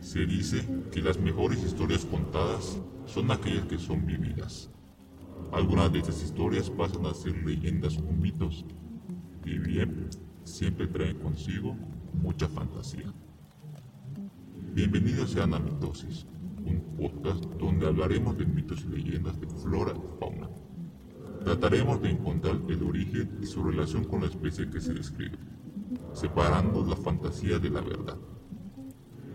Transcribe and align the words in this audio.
Se 0.00 0.26
dice 0.26 0.66
que 0.90 1.00
las 1.00 1.18
mejores 1.18 1.62
historias 1.62 2.04
contadas 2.04 2.80
son 3.06 3.30
aquellas 3.30 3.66
que 3.66 3.78
son 3.78 4.04
vividas. 4.04 4.70
Algunas 5.52 5.92
de 5.92 6.00
estas 6.00 6.22
historias 6.22 6.70
pasan 6.70 7.06
a 7.06 7.14
ser 7.14 7.36
leyendas 7.44 7.98
o 7.98 8.12
mitos, 8.12 8.64
y 9.44 9.58
bien, 9.58 10.08
siempre 10.44 10.86
traen 10.86 11.18
consigo 11.18 11.76
mucha 12.14 12.48
fantasía. 12.48 13.12
Bienvenidos 14.74 15.30
sean 15.30 15.54
a 15.54 15.58
Mitosis, 15.58 16.26
un 16.64 16.80
podcast 16.96 17.44
donde 17.58 17.86
hablaremos 17.86 18.36
de 18.38 18.46
mitos 18.46 18.84
y 18.84 18.88
leyendas 18.88 19.38
de 19.40 19.46
flora 19.46 19.92
y 19.92 20.18
fauna. 20.18 20.48
Trataremos 21.44 22.00
de 22.00 22.10
encontrar 22.10 22.58
el 22.68 22.82
origen 22.82 23.38
y 23.42 23.46
su 23.46 23.62
relación 23.62 24.04
con 24.04 24.22
la 24.22 24.28
especie 24.28 24.70
que 24.70 24.80
se 24.80 24.94
describe, 24.94 25.38
separando 26.12 26.84
la 26.86 26.96
fantasía 26.96 27.58
de 27.58 27.70
la 27.70 27.80
verdad. 27.80 28.16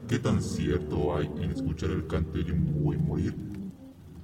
¿Qué 0.08 0.20
tan 0.20 0.42
cierto 0.42 1.18
hay 1.18 1.30
en 1.42 1.52
escuchar 1.52 1.90
el 1.90 2.08
canto 2.08 2.38
de 2.38 2.54
un 2.54 2.82
buen 2.82 3.06
morir? 3.06 3.36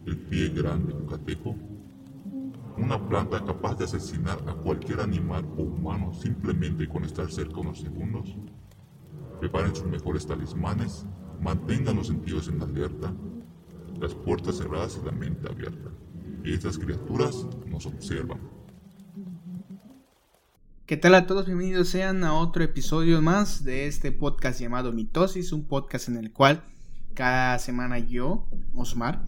¿El 0.05 0.18
pie 0.18 0.48
grande 0.48 0.96
catejo? 1.10 1.58
Una 2.78 3.05
planta 3.10 3.44
capaz 3.44 3.76
de 3.76 3.84
asesinar 3.84 4.40
a 4.48 4.54
cualquier 4.54 5.02
animal 5.02 5.44
o 5.58 5.64
humano 5.64 6.14
simplemente 6.14 6.88
con 6.88 7.04
estar 7.04 7.30
cerca 7.30 7.60
unos 7.60 7.82
segundos. 7.82 8.34
Preparen 9.41 9.76
sus 9.76 9.88
mejores 9.88 10.26
talismanes, 10.26 11.05
mantengan 11.41 11.98
los 11.98 12.08
sentidos 12.08 12.48
en 12.48 12.62
alerta, 12.62 13.13
las 14.00 14.16
puertas 14.16 14.60
cerradas 14.60 14.98
y 15.02 15.05
la 15.05 15.12
mente 15.12 15.50
abierta. 15.50 15.90
Estas 16.46 16.77
criaturas 16.77 17.46
nos 17.68 17.86
observan. 17.86 18.52
¿Qué 20.86 20.98
tal 20.98 21.16
a 21.16 21.26
todos? 21.28 21.46
Bienvenidos 21.46 21.88
sean 21.88 22.26
a 22.26 22.34
otro 22.34 22.62
episodio 22.62 23.22
más 23.22 23.64
de 23.64 23.88
este 23.88 24.12
podcast 24.12 24.60
llamado 24.60 24.91
Mitosis, 24.91 25.54
un 25.54 25.66
podcast 25.66 26.10
en 26.10 26.18
el 26.18 26.34
cual 26.34 26.62
cada 27.14 27.58
semana 27.60 28.00
yo, 28.00 28.50
Osmar, 28.76 29.26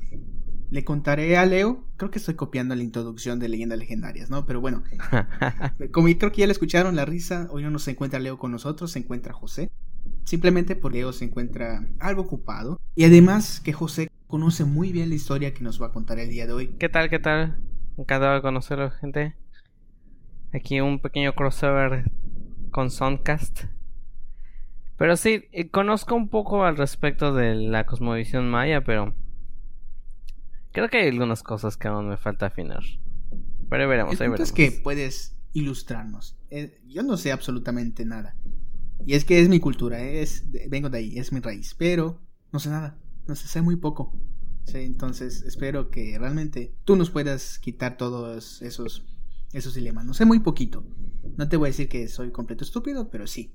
le 0.69 0.83
contaré 0.83 1.37
a 1.37 1.45
Leo, 1.45 1.85
creo 1.95 2.11
que 2.11 2.19
estoy 2.19 2.33
copiando 2.33 2.75
la 2.75 2.83
introducción 2.83 3.39
de 3.39 3.47
leyendas 3.47 3.79
legendarias, 3.79 4.29
¿no? 4.29 4.45
Pero 4.45 4.59
bueno, 4.59 4.83
como 5.93 6.09
creo 6.09 6.33
que 6.33 6.41
ya 6.41 6.45
le 6.45 6.51
escucharon 6.51 6.97
la 6.97 7.05
risa, 7.05 7.47
hoy 7.49 7.63
no 7.63 7.79
se 7.79 7.91
encuentra 7.91 8.19
Leo 8.19 8.37
con 8.37 8.51
nosotros, 8.51 8.91
se 8.91 8.99
encuentra 8.99 9.31
José. 9.31 9.71
Simplemente 10.25 10.75
porque 10.75 10.97
Leo 10.97 11.13
se 11.13 11.23
encuentra 11.23 11.87
algo 12.01 12.23
ocupado. 12.23 12.81
Y 12.95 13.05
además 13.05 13.61
que 13.61 13.71
José 13.71 14.09
conoce 14.27 14.65
muy 14.65 14.91
bien 14.91 15.07
la 15.07 15.15
historia 15.15 15.53
que 15.53 15.63
nos 15.63 15.81
va 15.81 15.87
a 15.87 15.91
contar 15.93 16.19
el 16.19 16.29
día 16.29 16.47
de 16.47 16.51
hoy. 16.51 16.67
¿Qué 16.77 16.89
tal? 16.89 17.09
¿Qué 17.09 17.19
tal? 17.19 17.55
Encantado 17.97 18.35
de 18.35 18.41
conocerlo, 18.41 18.91
gente. 18.91 19.35
Aquí 20.55 20.79
un 20.79 20.99
pequeño 20.99 21.33
crossover 21.33 22.09
con 22.71 22.89
Soundcast. 22.89 23.65
Pero 24.97 25.17
sí, 25.17 25.43
eh, 25.51 25.69
conozco 25.69 26.15
un 26.15 26.29
poco 26.29 26.63
al 26.63 26.77
respecto 26.77 27.33
de 27.33 27.55
la 27.55 27.85
cosmovisión 27.85 28.49
maya, 28.49 28.81
pero 28.81 29.13
creo 30.71 30.87
que 30.87 30.99
hay 30.99 31.09
algunas 31.09 31.43
cosas 31.43 31.75
que 31.75 31.89
aún 31.89 32.07
me 32.07 32.15
falta 32.15 32.45
afinar. 32.45 32.83
Pero 33.69 33.89
veremos, 33.89 34.21
el 34.21 34.29
punto 34.29 34.43
es 34.43 34.53
que 34.53 34.71
puedes 34.71 35.35
ilustrarnos. 35.51 36.37
Eh, 36.49 36.81
yo 36.87 37.03
no 37.03 37.17
sé 37.17 37.33
absolutamente 37.33 38.05
nada. 38.05 38.37
Y 39.05 39.15
es 39.15 39.25
que 39.25 39.41
es 39.41 39.49
mi 39.49 39.59
cultura, 39.59 40.01
es 40.01 40.49
vengo 40.69 40.89
de 40.89 40.99
ahí, 40.99 41.19
es 41.19 41.33
mi 41.33 41.41
raíz, 41.41 41.75
pero 41.77 42.21
no 42.53 42.59
sé 42.59 42.69
nada, 42.69 42.97
no 43.27 43.35
sé, 43.35 43.49
sé 43.49 43.61
muy 43.61 43.75
poco. 43.75 44.17
Sí, 44.63 44.77
entonces 44.77 45.41
espero 45.41 45.91
que 45.91 46.17
realmente 46.17 46.73
tú 46.85 46.95
nos 46.95 47.09
puedas 47.09 47.59
quitar 47.59 47.97
todos 47.97 48.61
esos 48.61 49.05
esos 49.55 49.73
dilemas. 49.73 50.05
No 50.05 50.13
sé 50.13 50.25
muy 50.25 50.39
poquito. 50.39 50.85
No 51.37 51.47
te 51.47 51.57
voy 51.57 51.67
a 51.67 51.71
decir 51.71 51.87
que 51.89 52.07
soy 52.07 52.31
completo 52.31 52.63
estúpido, 52.63 53.09
pero 53.09 53.25
sí. 53.25 53.53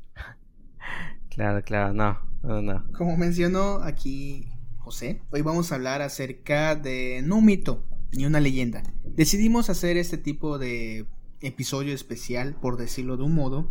Claro, 1.29 1.63
claro, 1.63 1.95
no, 1.95 2.19
no, 2.43 2.63
no. 2.63 2.85
Como 2.93 3.17
mencionó 3.17 3.83
aquí 3.83 4.49
José, 4.79 5.23
hoy 5.31 5.43
vamos 5.43 5.71
a 5.71 5.77
hablar 5.77 6.03
acerca 6.03 6.75
de 6.75 7.23
no 7.25 7.37
un 7.37 7.45
mito 7.45 7.85
ni 8.13 8.27
una 8.27 8.41
leyenda. 8.41 8.83
Decidimos 9.05 9.71
hacer 9.71 9.97
este 9.97 10.19
tipo 10.19 10.59
de 10.59 11.07
episodio 11.41 11.95
especial, 11.95 12.55
por 12.55 12.77
decirlo 12.77 13.17
de 13.17 13.25
un 13.25 13.35
modo, 13.35 13.71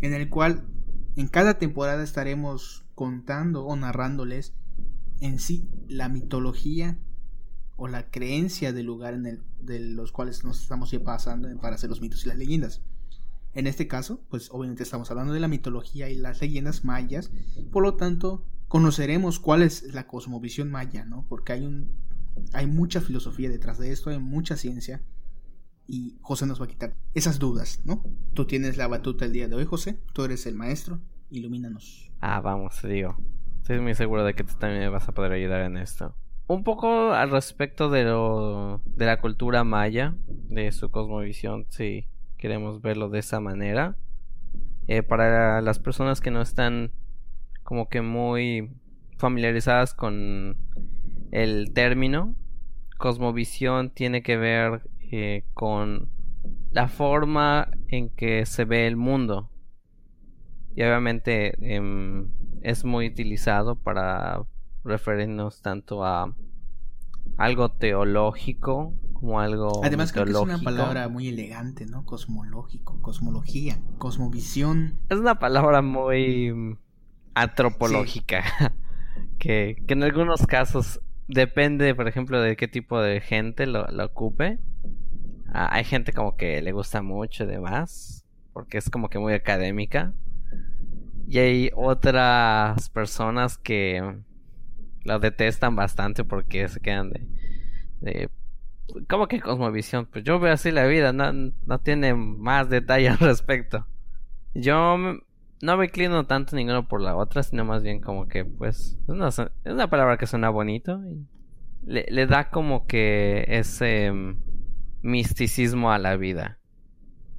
en 0.00 0.14
el 0.14 0.28
cual 0.28 0.66
en 1.16 1.28
cada 1.28 1.58
temporada 1.58 2.04
estaremos 2.04 2.86
contando 2.94 3.64
o 3.64 3.74
narrándoles 3.74 4.54
en 5.20 5.38
sí 5.38 5.68
la 5.88 6.08
mitología 6.08 6.98
o 7.80 7.88
la 7.88 8.10
creencia 8.10 8.74
del 8.74 8.84
lugar 8.84 9.14
en 9.14 9.24
el 9.24 9.42
de 9.62 9.80
los 9.80 10.12
cuales 10.12 10.44
nos 10.44 10.60
estamos 10.60 10.94
pasando 11.02 11.48
para 11.62 11.76
hacer 11.76 11.88
los 11.88 12.02
mitos 12.02 12.26
y 12.26 12.28
las 12.28 12.36
leyendas. 12.36 12.82
En 13.54 13.66
este 13.66 13.88
caso, 13.88 14.22
pues 14.28 14.50
obviamente 14.52 14.82
estamos 14.82 15.10
hablando 15.10 15.32
de 15.32 15.40
la 15.40 15.48
mitología 15.48 16.10
y 16.10 16.14
las 16.14 16.42
leyendas 16.42 16.84
mayas, 16.84 17.32
por 17.72 17.82
lo 17.82 17.94
tanto, 17.94 18.44
conoceremos 18.68 19.40
cuál 19.40 19.62
es 19.62 19.94
la 19.94 20.06
cosmovisión 20.06 20.70
maya, 20.70 21.06
¿no? 21.06 21.24
Porque 21.26 21.54
hay 21.54 21.64
un 21.64 21.90
hay 22.52 22.66
mucha 22.66 23.00
filosofía 23.00 23.48
detrás 23.48 23.78
de 23.78 23.92
esto, 23.92 24.10
hay 24.10 24.18
mucha 24.18 24.56
ciencia 24.56 25.02
y 25.86 26.18
José 26.20 26.44
nos 26.44 26.60
va 26.60 26.66
a 26.66 26.68
quitar 26.68 26.94
esas 27.14 27.38
dudas, 27.38 27.80
¿no? 27.86 28.04
Tú 28.34 28.44
tienes 28.46 28.76
la 28.76 28.88
batuta 28.88 29.24
el 29.24 29.32
día 29.32 29.48
de 29.48 29.54
hoy, 29.54 29.64
José, 29.64 29.98
tú 30.12 30.22
eres 30.22 30.44
el 30.44 30.54
maestro, 30.54 31.00
ilumínanos. 31.30 32.12
Ah, 32.20 32.42
vamos, 32.42 32.78
digo. 32.82 33.16
Estoy 33.62 33.80
muy 33.80 33.94
seguro 33.94 34.22
de 34.22 34.34
que 34.34 34.44
tú 34.44 34.52
también 34.58 34.92
vas 34.92 35.08
a 35.08 35.12
poder 35.12 35.32
ayudar 35.32 35.62
en 35.62 35.78
esto 35.78 36.14
un 36.50 36.64
poco 36.64 37.12
al 37.12 37.30
respecto 37.30 37.90
de 37.90 38.02
lo 38.02 38.80
de 38.84 39.06
la 39.06 39.20
cultura 39.20 39.62
maya, 39.62 40.16
de 40.26 40.72
su 40.72 40.90
cosmovisión, 40.90 41.66
si 41.68 42.08
queremos 42.38 42.82
verlo 42.82 43.08
de 43.08 43.20
esa 43.20 43.38
manera. 43.38 43.96
Eh, 44.88 45.04
para 45.04 45.60
las 45.60 45.78
personas 45.78 46.20
que 46.20 46.32
no 46.32 46.42
están 46.42 46.90
como 47.62 47.88
que 47.88 48.02
muy 48.02 48.72
familiarizadas 49.16 49.94
con 49.94 50.56
el 51.30 51.72
término, 51.72 52.34
cosmovisión 52.98 53.90
tiene 53.90 54.24
que 54.24 54.36
ver 54.36 54.82
eh, 55.12 55.44
con 55.54 56.08
la 56.72 56.88
forma 56.88 57.68
en 57.86 58.08
que 58.08 58.44
se 58.44 58.64
ve 58.64 58.88
el 58.88 58.96
mundo. 58.96 59.52
Y 60.74 60.82
obviamente 60.82 61.54
em, 61.60 62.28
es 62.62 62.84
muy 62.84 63.06
utilizado 63.06 63.76
para 63.76 64.42
referirnos 64.84 65.62
tanto 65.62 66.04
a 66.04 66.34
algo 67.36 67.70
teológico 67.70 68.94
como 69.12 69.40
algo 69.40 69.84
Además 69.84 70.12
creo 70.12 70.24
que 70.24 70.30
es 70.30 70.36
una 70.36 70.58
palabra 70.58 71.08
muy 71.08 71.28
elegante, 71.28 71.86
¿no? 71.86 72.04
Cosmológico, 72.04 73.00
cosmología, 73.02 73.78
cosmovisión. 73.98 74.98
Es 75.08 75.18
una 75.18 75.38
palabra 75.38 75.82
muy 75.82 76.76
antropológica 77.34 78.42
que, 79.38 79.76
que 79.86 79.94
en 79.94 80.02
algunos 80.02 80.46
casos 80.46 81.00
depende, 81.28 81.94
por 81.94 82.08
ejemplo, 82.08 82.40
de 82.40 82.56
qué 82.56 82.66
tipo 82.66 83.00
de 83.00 83.20
gente 83.20 83.66
lo, 83.66 83.86
lo 83.88 84.06
ocupe. 84.06 84.58
Ah, 85.52 85.68
hay 85.72 85.84
gente 85.84 86.12
como 86.12 86.36
que 86.36 86.62
le 86.62 86.72
gusta 86.72 87.02
mucho 87.02 87.44
y 87.44 87.48
demás, 87.48 88.24
porque 88.52 88.78
es 88.78 88.88
como 88.88 89.08
que 89.08 89.18
muy 89.18 89.34
académica. 89.34 90.14
Y 91.26 91.38
hay 91.38 91.70
otras 91.76 92.88
personas 92.90 93.58
que 93.58 94.22
lo 95.04 95.18
detestan 95.18 95.76
bastante 95.76 96.24
porque 96.24 96.68
se 96.68 96.80
quedan 96.80 97.10
de, 97.10 97.26
de 98.00 98.30
¿Cómo 99.08 99.28
que 99.28 99.40
cosmovisión? 99.40 100.06
Pues 100.06 100.24
yo 100.24 100.38
veo 100.40 100.52
así 100.52 100.70
la 100.70 100.86
vida, 100.86 101.12
no, 101.12 101.32
no 101.32 101.78
tiene 101.78 102.14
más 102.14 102.68
detalle 102.68 103.08
al 103.10 103.18
respecto. 103.18 103.86
Yo 104.54 104.96
no 105.62 105.76
me 105.76 105.84
inclino 105.84 106.26
tanto 106.26 106.56
ninguno 106.56 106.88
por 106.88 107.00
la 107.00 107.16
otra, 107.16 107.42
sino 107.42 107.64
más 107.64 107.82
bien 107.82 108.00
como 108.00 108.28
que, 108.28 108.44
pues, 108.44 108.98
es 109.02 109.08
una, 109.08 109.28
es 109.28 109.40
una 109.64 109.90
palabra 109.90 110.16
que 110.16 110.26
suena 110.26 110.50
bonito 110.50 111.00
y 111.04 111.26
le, 111.84 112.26
da 112.26 112.50
como 112.50 112.86
que 112.86 113.44
ese 113.48 114.10
mm, 114.12 114.42
misticismo 115.02 115.92
a 115.92 115.98
la 115.98 116.16
vida. 116.16 116.58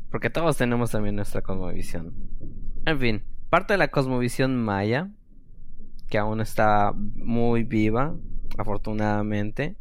Porque 0.10 0.30
todos 0.30 0.58
tenemos 0.58 0.92
también 0.92 1.16
nuestra 1.16 1.42
cosmovisión. 1.42 2.14
En 2.86 3.00
fin, 3.00 3.24
parte 3.50 3.74
de 3.74 3.78
la 3.78 3.90
cosmovisión 3.90 4.62
maya 4.62 5.10
que 6.12 6.18
aún 6.18 6.42
está 6.42 6.94
muy 6.94 7.64
viva, 7.64 8.14
afortunadamente, 8.58 9.78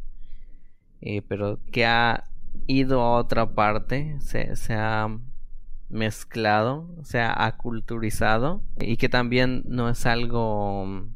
eh, 1.01 1.21
pero 1.27 1.59
que 1.73 1.85
ha 1.85 2.29
ido 2.67 3.01
a 3.01 3.17
otra 3.17 3.53
parte, 3.53 4.15
se, 4.21 4.73
ha 4.73 5.09
mezclado, 5.89 6.87
se 7.03 7.19
ha 7.19 7.45
aculturizado 7.45 8.63
y 8.79 8.95
que 8.95 9.09
también 9.09 9.63
no 9.65 9.89
es 9.89 10.05
algo 10.05 11.09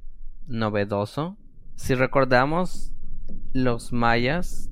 novedoso. 0.47 1.37
Si 1.75 1.95
recordamos, 1.95 2.91
los 3.53 3.93
mayas 3.93 4.69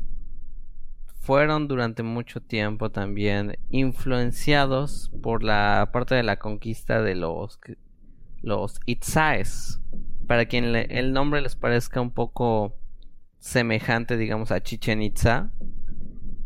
fueron 1.21 1.69
durante 1.69 2.03
mucho 2.03 2.41
tiempo 2.41 2.91
también 2.91 3.57
influenciados 3.69 5.09
por 5.21 5.41
la 5.41 5.89
parte 5.93 6.15
de 6.15 6.23
la 6.23 6.37
conquista 6.37 7.01
de 7.01 7.15
los 7.15 7.61
los 8.41 8.81
Itzaes 8.85 9.79
para 10.27 10.45
quien 10.45 10.75
el 10.75 11.13
nombre 11.13 11.41
les 11.41 11.55
parezca 11.55 12.01
un 12.01 12.11
poco 12.11 12.75
semejante, 13.39 14.17
digamos, 14.17 14.51
a 14.51 14.61
Chichen 14.61 15.01
Itza, 15.01 15.51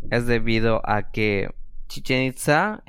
es 0.10 0.26
debido 0.26 0.82
a 0.90 1.12
que 1.12 1.54
Chichen 1.88 2.24
Itza, 2.24 2.84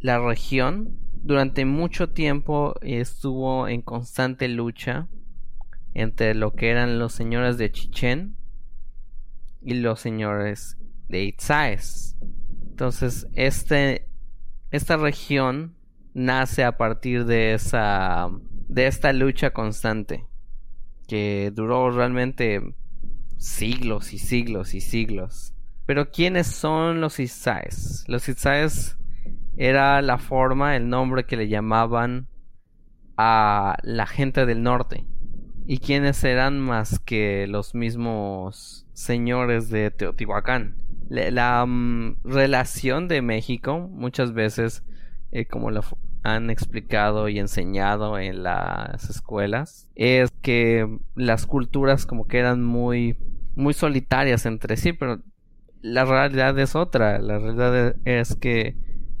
la 0.00 0.18
región, 0.18 0.98
durante 1.22 1.64
mucho 1.64 2.10
tiempo 2.10 2.74
estuvo 2.80 3.68
en 3.68 3.82
constante 3.82 4.48
lucha 4.48 5.08
entre 5.94 6.34
lo 6.34 6.52
que 6.52 6.70
eran 6.70 6.98
los 6.98 7.12
señores 7.12 7.58
de 7.58 7.70
Chichen 7.70 8.36
y 9.62 9.74
los 9.74 10.00
señores 10.00 10.78
de 11.08 11.24
Itzaes. 11.24 12.16
Entonces, 12.70 13.26
este, 13.34 14.08
esta 14.70 14.96
región 14.96 15.74
nace 16.14 16.64
a 16.64 16.76
partir 16.76 17.24
de 17.24 17.54
esa 17.54 18.30
de 18.70 18.86
esta 18.86 19.12
lucha 19.12 19.50
constante 19.50 20.26
que 21.08 21.50
duró 21.52 21.90
realmente 21.90 22.62
siglos 23.36 24.12
y 24.12 24.18
siglos 24.18 24.74
y 24.74 24.80
siglos. 24.80 25.54
Pero 25.86 26.12
¿quiénes 26.12 26.46
son 26.46 27.00
los 27.00 27.18
Itzaes? 27.18 28.04
Los 28.06 28.28
Itzaes 28.28 28.96
era 29.56 30.00
la 30.02 30.18
forma, 30.18 30.76
el 30.76 30.88
nombre 30.88 31.24
que 31.24 31.36
le 31.36 31.48
llamaban 31.48 32.28
a 33.16 33.76
la 33.82 34.06
gente 34.06 34.46
del 34.46 34.62
norte. 34.62 35.04
¿Y 35.66 35.78
quiénes 35.78 36.22
eran 36.22 36.60
más 36.60 37.00
que 37.00 37.48
los 37.48 37.74
mismos 37.74 38.86
señores 38.92 39.68
de 39.68 39.90
Teotihuacán? 39.90 40.76
La, 41.08 41.66
mm, 41.66 42.18
relación 42.22 43.08
de 43.08 43.20
México 43.20 43.80
muchas 43.80 44.32
veces, 44.32 44.84
eh, 45.32 45.46
como 45.46 45.72
lo 45.72 45.82
han 46.22 46.50
explicado 46.50 47.28
y 47.28 47.38
enseñado 47.38 48.18
en 48.18 48.42
las 48.42 49.08
escuelas, 49.08 49.88
es 49.94 50.30
que 50.42 50.98
las 51.14 51.46
culturas 51.46 52.06
como 52.06 52.26
que 52.26 52.38
eran 52.38 52.62
muy, 52.64 53.16
muy 53.54 53.74
solitarias 53.74 54.46
entre 54.46 54.76
sí, 54.76 54.92
pero 54.92 55.20
la 55.82 56.04
realidad 56.04 56.58
es 56.58 56.76
otra. 56.76 57.18
La 57.18 57.38
realidad 57.38 57.96
es 58.04 58.36
que 58.36 58.76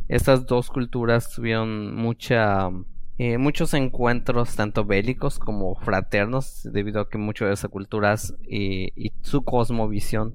estas 0.08 0.46
dos 0.46 0.68
culturas 0.68 1.32
tuvieron 1.32 1.94
mucha 1.94 2.70
eh, 3.18 3.36
muchos 3.36 3.74
encuentros 3.74 4.56
tanto 4.56 4.86
bélicos 4.86 5.38
como 5.38 5.74
fraternos 5.74 6.66
debido 6.72 7.02
a 7.02 7.08
que 7.10 7.18
muchas 7.18 7.48
de 7.48 7.54
esas 7.54 7.70
culturas 7.70 8.34
y 8.48 9.12
su 9.20 9.42
cosmovisión 9.42 10.34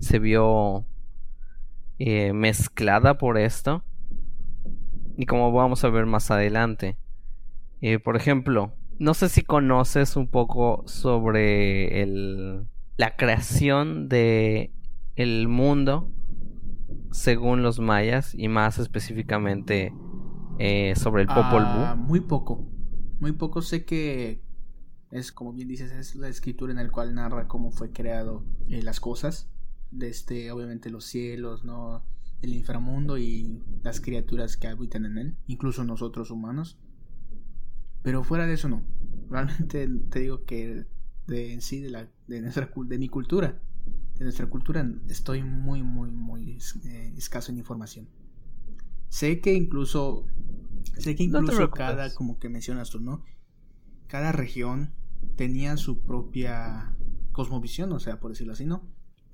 se 0.00 0.18
vio 0.18 0.84
eh, 1.98 2.34
mezclada 2.34 3.16
por 3.16 3.38
esto 3.38 3.82
y 5.16 5.26
como 5.26 5.52
vamos 5.52 5.84
a 5.84 5.90
ver 5.90 6.06
más 6.06 6.30
adelante 6.30 6.96
eh, 7.80 7.98
por 7.98 8.16
ejemplo 8.16 8.72
no 8.98 9.14
sé 9.14 9.28
si 9.28 9.42
conoces 9.42 10.16
un 10.16 10.28
poco 10.28 10.82
sobre 10.86 12.02
el, 12.02 12.66
la 12.96 13.16
creación 13.16 14.08
de 14.08 14.72
el 15.16 15.48
mundo 15.48 16.10
según 17.10 17.62
los 17.62 17.78
mayas 17.78 18.34
y 18.34 18.48
más 18.48 18.78
específicamente 18.78 19.92
eh, 20.58 20.94
sobre 20.96 21.22
el 21.22 21.28
Popol 21.28 21.62
Vuh? 21.62 21.84
Ah, 21.84 21.94
muy 21.96 22.20
poco. 22.20 22.66
Muy 23.20 23.32
poco 23.32 23.62
sé 23.62 23.84
que 23.84 24.42
es 25.10 25.32
como 25.32 25.52
bien 25.52 25.68
dices 25.68 25.92
es 25.92 26.16
la 26.16 26.28
escritura 26.28 26.72
en 26.72 26.78
la 26.78 26.90
cual 26.90 27.14
narra 27.14 27.48
cómo 27.48 27.70
fue 27.70 27.92
creado 27.92 28.44
eh, 28.68 28.82
las 28.82 29.00
cosas 29.00 29.48
desde 29.90 30.50
obviamente 30.50 30.90
los 30.90 31.04
cielos 31.04 31.64
no 31.64 32.02
el 32.42 32.54
inframundo 32.54 33.18
y 33.18 33.62
las 33.82 34.00
criaturas 34.00 34.56
que 34.56 34.68
habitan 34.68 35.06
en 35.06 35.18
él 35.18 35.36
incluso 35.46 35.84
nosotros 35.84 36.30
humanos 36.30 36.78
pero 38.02 38.22
fuera 38.24 38.46
de 38.46 38.54
eso 38.54 38.68
no 38.68 38.82
realmente 39.30 39.88
te 40.10 40.20
digo 40.20 40.44
que 40.44 40.86
de 41.26 41.52
en 41.52 41.60
sí 41.60 41.80
de 41.80 41.90
la 41.90 42.08
de 42.28 42.40
nuestra 42.40 42.70
de 42.74 42.98
mi 42.98 43.08
cultura 43.08 43.60
de 44.18 44.24
nuestra 44.24 44.46
cultura 44.46 44.88
estoy 45.08 45.42
muy, 45.42 45.82
muy, 45.82 46.10
muy 46.10 46.58
eh, 46.84 47.12
escaso 47.16 47.52
en 47.52 47.58
información. 47.58 48.08
Sé 49.08 49.40
que 49.40 49.52
incluso, 49.54 50.26
sé 50.98 51.14
que 51.14 51.24
incluso 51.24 51.70
cada, 51.70 52.12
como 52.14 52.38
que 52.38 52.48
mencionas 52.48 52.90
tú, 52.90 53.00
¿no? 53.00 53.22
Cada 54.06 54.32
región 54.32 54.94
tenía 55.36 55.76
su 55.76 56.00
propia 56.00 56.94
cosmovisión, 57.32 57.92
o 57.92 58.00
sea, 58.00 58.18
por 58.20 58.30
decirlo 58.30 58.54
así, 58.54 58.64
¿no? 58.64 58.82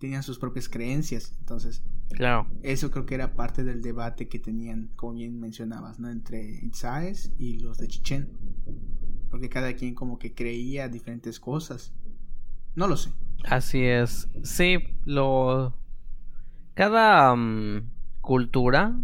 Tenían 0.02 0.24
sus 0.24 0.36
propias 0.36 0.68
creencias, 0.68 1.32
entonces, 1.38 1.84
claro. 2.08 2.48
Eso 2.64 2.90
creo 2.90 3.06
que 3.06 3.14
era 3.14 3.36
parte 3.36 3.62
del 3.62 3.82
debate 3.82 4.26
que 4.26 4.40
tenían, 4.40 4.90
como 4.96 5.12
bien 5.12 5.38
mencionabas, 5.38 6.00
¿no? 6.00 6.10
Entre 6.10 6.42
Itzaes 6.60 7.32
y 7.38 7.60
los 7.60 7.78
de 7.78 7.86
Chichen. 7.86 8.32
Porque 9.30 9.48
cada 9.48 9.74
quien 9.76 9.94
como 9.94 10.18
que 10.18 10.34
creía 10.34 10.88
diferentes 10.88 11.38
cosas. 11.38 11.94
No 12.74 12.88
lo 12.88 12.96
sé. 12.96 13.12
Así 13.44 13.84
es. 13.84 14.28
Sí, 14.42 14.78
lo. 15.04 15.78
Cada 16.74 17.36
mm, 17.36 17.88
cultura, 18.20 18.98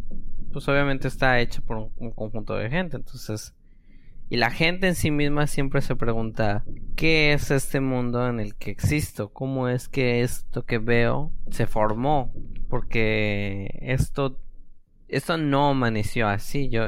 pues 0.52 0.66
obviamente 0.66 1.06
está 1.06 1.38
hecha 1.38 1.60
por 1.60 1.92
un, 1.96 2.10
conjunto 2.10 2.56
de 2.56 2.70
gente. 2.70 2.96
Entonces. 2.96 3.54
Y 4.30 4.36
la 4.36 4.50
gente 4.50 4.88
en 4.88 4.94
sí 4.94 5.10
misma 5.10 5.46
siempre 5.46 5.80
se 5.80 5.96
pregunta: 5.96 6.64
¿qué 6.96 7.32
es 7.32 7.50
este 7.50 7.80
mundo 7.80 8.28
en 8.28 8.40
el 8.40 8.54
que 8.54 8.70
existo? 8.70 9.30
¿Cómo 9.32 9.68
es 9.68 9.88
que 9.88 10.22
esto 10.22 10.64
que 10.64 10.78
veo 10.78 11.32
se 11.50 11.66
formó? 11.66 12.32
Porque 12.68 13.78
esto. 13.80 14.40
Esto 15.08 15.38
no 15.38 15.70
amaneció 15.70 16.28
así. 16.28 16.68
Yo 16.68 16.82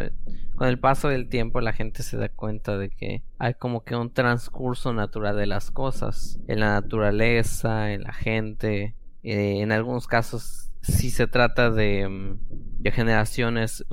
con 0.54 0.69
el 0.69 0.78
paso 0.78 1.08
del 1.08 1.31
tiempo 1.31 1.62
la 1.62 1.72
gente 1.72 2.02
se 2.02 2.19
da 2.19 2.28
cuenta 2.28 2.76
de 2.76 2.90
que 2.90 3.22
hay 3.38 3.54
como 3.54 3.82
que 3.82 3.96
un 3.96 4.12
transcurso 4.12 4.92
natural 4.92 5.38
de 5.38 5.46
las 5.46 5.70
cosas 5.70 6.38
en 6.46 6.60
la 6.60 6.72
naturaleza, 6.72 7.94
en 7.94 8.02
la 8.02 8.12
gente, 8.12 8.94
eh, 9.22 9.62
en 9.62 9.72
algunos 9.72 10.06
casos 10.06 10.70
si 10.82 11.10
se 11.10 11.26
trata 11.26 11.70
de, 11.70 12.06
mm, 12.06 12.82
de 12.82 12.92
generaciones 12.92 13.87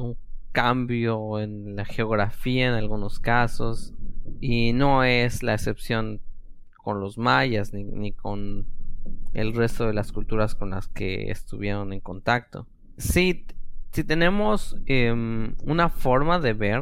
cambio 0.57 1.39
en 1.39 1.75
la 1.75 1.85
geografía 1.85 2.67
en 2.67 2.73
algunos 2.73 3.19
casos 3.19 3.93
y 4.41 4.73
no 4.73 5.03
es 5.03 5.43
la 5.43 5.53
excepción 5.53 6.19
con 6.77 6.99
los 6.99 7.19
mayas 7.19 7.73
ni, 7.73 7.83
ni 7.83 8.11
con 8.11 8.65
el 9.33 9.53
resto 9.53 9.85
de 9.85 9.93
las 9.93 10.11
culturas 10.11 10.55
con 10.55 10.71
las 10.71 10.87
que 10.87 11.29
estuvieron 11.29 11.93
en 11.93 11.99
contacto. 11.99 12.65
Sí, 12.97 13.45
si 13.91 14.03
tenemos 14.03 14.75
em, 14.87 15.53
una 15.63 15.89
forma 15.89 16.39
de 16.39 16.53
ver 16.53 16.81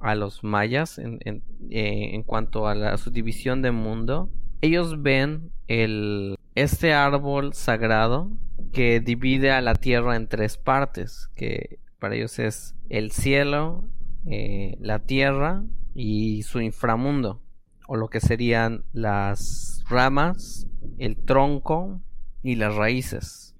a 0.00 0.16
los 0.16 0.42
mayas 0.42 0.98
en, 0.98 1.20
eh, 1.24 2.10
en, 2.12 2.24
cuanto 2.24 2.66
a 2.66 2.74
la 2.74 2.96
subdivisión 2.96 3.62
del 3.62 3.74
mundo, 3.74 4.30
ellos 4.62 5.00
ven 5.00 5.52
el, 5.68 6.34
este 6.56 6.92
árbol 6.92 7.54
sagrado 7.54 8.32
que 8.72 8.98
divide 8.98 9.52
a 9.52 9.60
la 9.60 9.76
tierra 9.76 10.16
en 10.16 10.26
tres 10.26 10.56
partes, 10.56 11.30
que 11.36 11.78
para 12.06 12.14
ellos 12.14 12.38
es 12.38 12.76
el 12.88 13.10
cielo, 13.10 13.84
eh, 14.26 14.76
la 14.78 15.00
tierra 15.00 15.64
y 15.92 16.44
su 16.44 16.60
inframundo, 16.60 17.42
o 17.88 17.96
lo 17.96 18.10
que 18.10 18.20
serían 18.20 18.84
las 18.92 19.82
ramas, 19.88 20.68
el 20.98 21.16
tronco 21.16 22.00
y 22.44 22.54
las 22.54 22.76
raíces. 22.76 23.56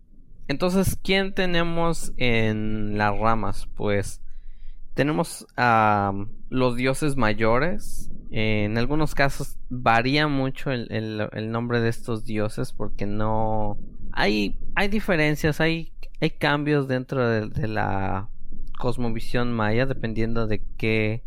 Entonces, 0.47 0.97
¿quién 1.03 1.35
tenemos 1.35 2.13
en 2.19 2.97
las 2.97 3.19
ramas? 3.19 3.67
Pues 3.75 4.23
tenemos 4.95 5.45
a 5.57 6.13
los 6.49 6.77
dioses 6.77 7.17
mayores. 7.17 8.13
en 8.31 8.79
algunos 8.79 9.17
casos 9.17 9.59
varía 9.71 10.29
mucho 10.29 10.71
el, 10.71 11.51
nombre 11.51 11.81
de 11.81 11.89
estos 11.89 12.25
dioses 12.25 12.73
porque 12.73 13.07
no... 13.07 13.77
Hay, 14.13 14.57
hay 14.77 14.87
diferencias, 14.87 15.61
hay, 15.61 15.93
hay 16.21 16.31
cambios 16.31 16.89
dentro 16.89 17.29
de, 17.29 17.69
la 17.69 18.31
cosmovisión 18.77 19.53
maya 19.53 19.87
dependiendo 19.87 20.47
de 20.47 20.63
qué 20.77 21.23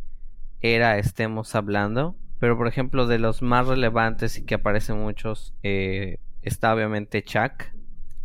era 0.62 0.98
estemos 0.98 1.56
hablando. 1.56 2.16
Pero 2.40 2.58
por 2.58 2.68
ejemplo 2.68 3.06
de 3.06 3.20
los 3.20 3.42
más 3.42 3.68
relevantes 3.68 4.38
y 4.38 4.46
que 4.46 4.56
aparecen 4.56 4.98
muchos 4.98 5.54
eh, 5.64 6.20
está 6.42 6.74
obviamente 6.74 7.24
Chak, 7.24 7.74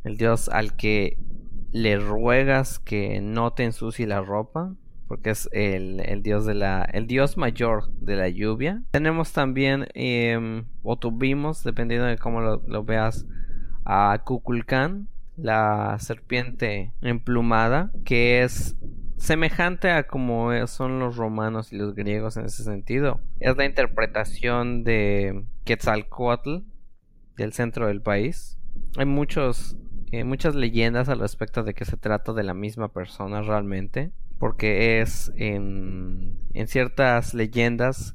el 0.04 0.16
dios 0.16 0.48
al 0.48 0.76
que 0.76 1.18
le 1.72 1.98
ruegas 1.98 2.78
que 2.78 3.20
no 3.20 3.52
te 3.52 3.64
ensucie 3.64 4.06
la 4.06 4.20
ropa, 4.20 4.74
porque 5.08 5.30
es 5.30 5.48
el, 5.52 6.22
dios 6.22 6.46
de 6.46 6.54
la 6.54 6.82
el 6.82 7.06
dios 7.06 7.36
mayor 7.36 7.90
de 7.98 8.16
la 8.16 8.28
lluvia. 8.28 8.82
Tenemos 8.92 9.32
también 9.32 9.86
em, 9.94 10.66
o 10.82 10.96
tuvimos, 10.96 11.64
dependiendo 11.64 12.06
de 12.06 12.16
cómo 12.16 12.40
lo, 12.40 12.84
veas, 12.84 13.26
a 13.84 14.22
Kukulkan, 14.24 15.08
la 15.36 15.96
serpiente 15.98 16.92
emplumada, 17.02 17.90
que 18.04 18.44
es 18.44 18.76
semejante 19.16 19.90
a 19.90 20.06
como 20.06 20.50
son 20.66 20.98
los 20.98 21.16
romanos 21.16 21.72
y 21.72 21.76
los 21.76 21.94
griegos 21.94 22.36
en 22.36 22.46
ese 22.46 22.64
sentido. 22.64 23.20
Es 23.40 23.56
la 23.56 23.64
interpretación 23.64 24.84
de 24.84 25.44
Quetzalcoatl 25.64 26.58
del 27.36 27.52
centro 27.52 27.88
del 27.88 28.02
país. 28.02 28.58
Hay 28.96 29.06
muchos 29.06 29.76
eh, 30.14 30.22
muchas 30.22 30.54
leyendas 30.54 31.08
al 31.08 31.18
respecto 31.18 31.64
de 31.64 31.74
que 31.74 31.84
se 31.84 31.96
trata 31.96 32.32
de 32.32 32.44
la 32.44 32.54
misma 32.54 32.92
persona 32.92 33.42
realmente, 33.42 34.12
porque 34.38 35.00
es 35.00 35.32
en, 35.34 36.38
en 36.52 36.68
ciertas 36.68 37.34
leyendas 37.34 38.14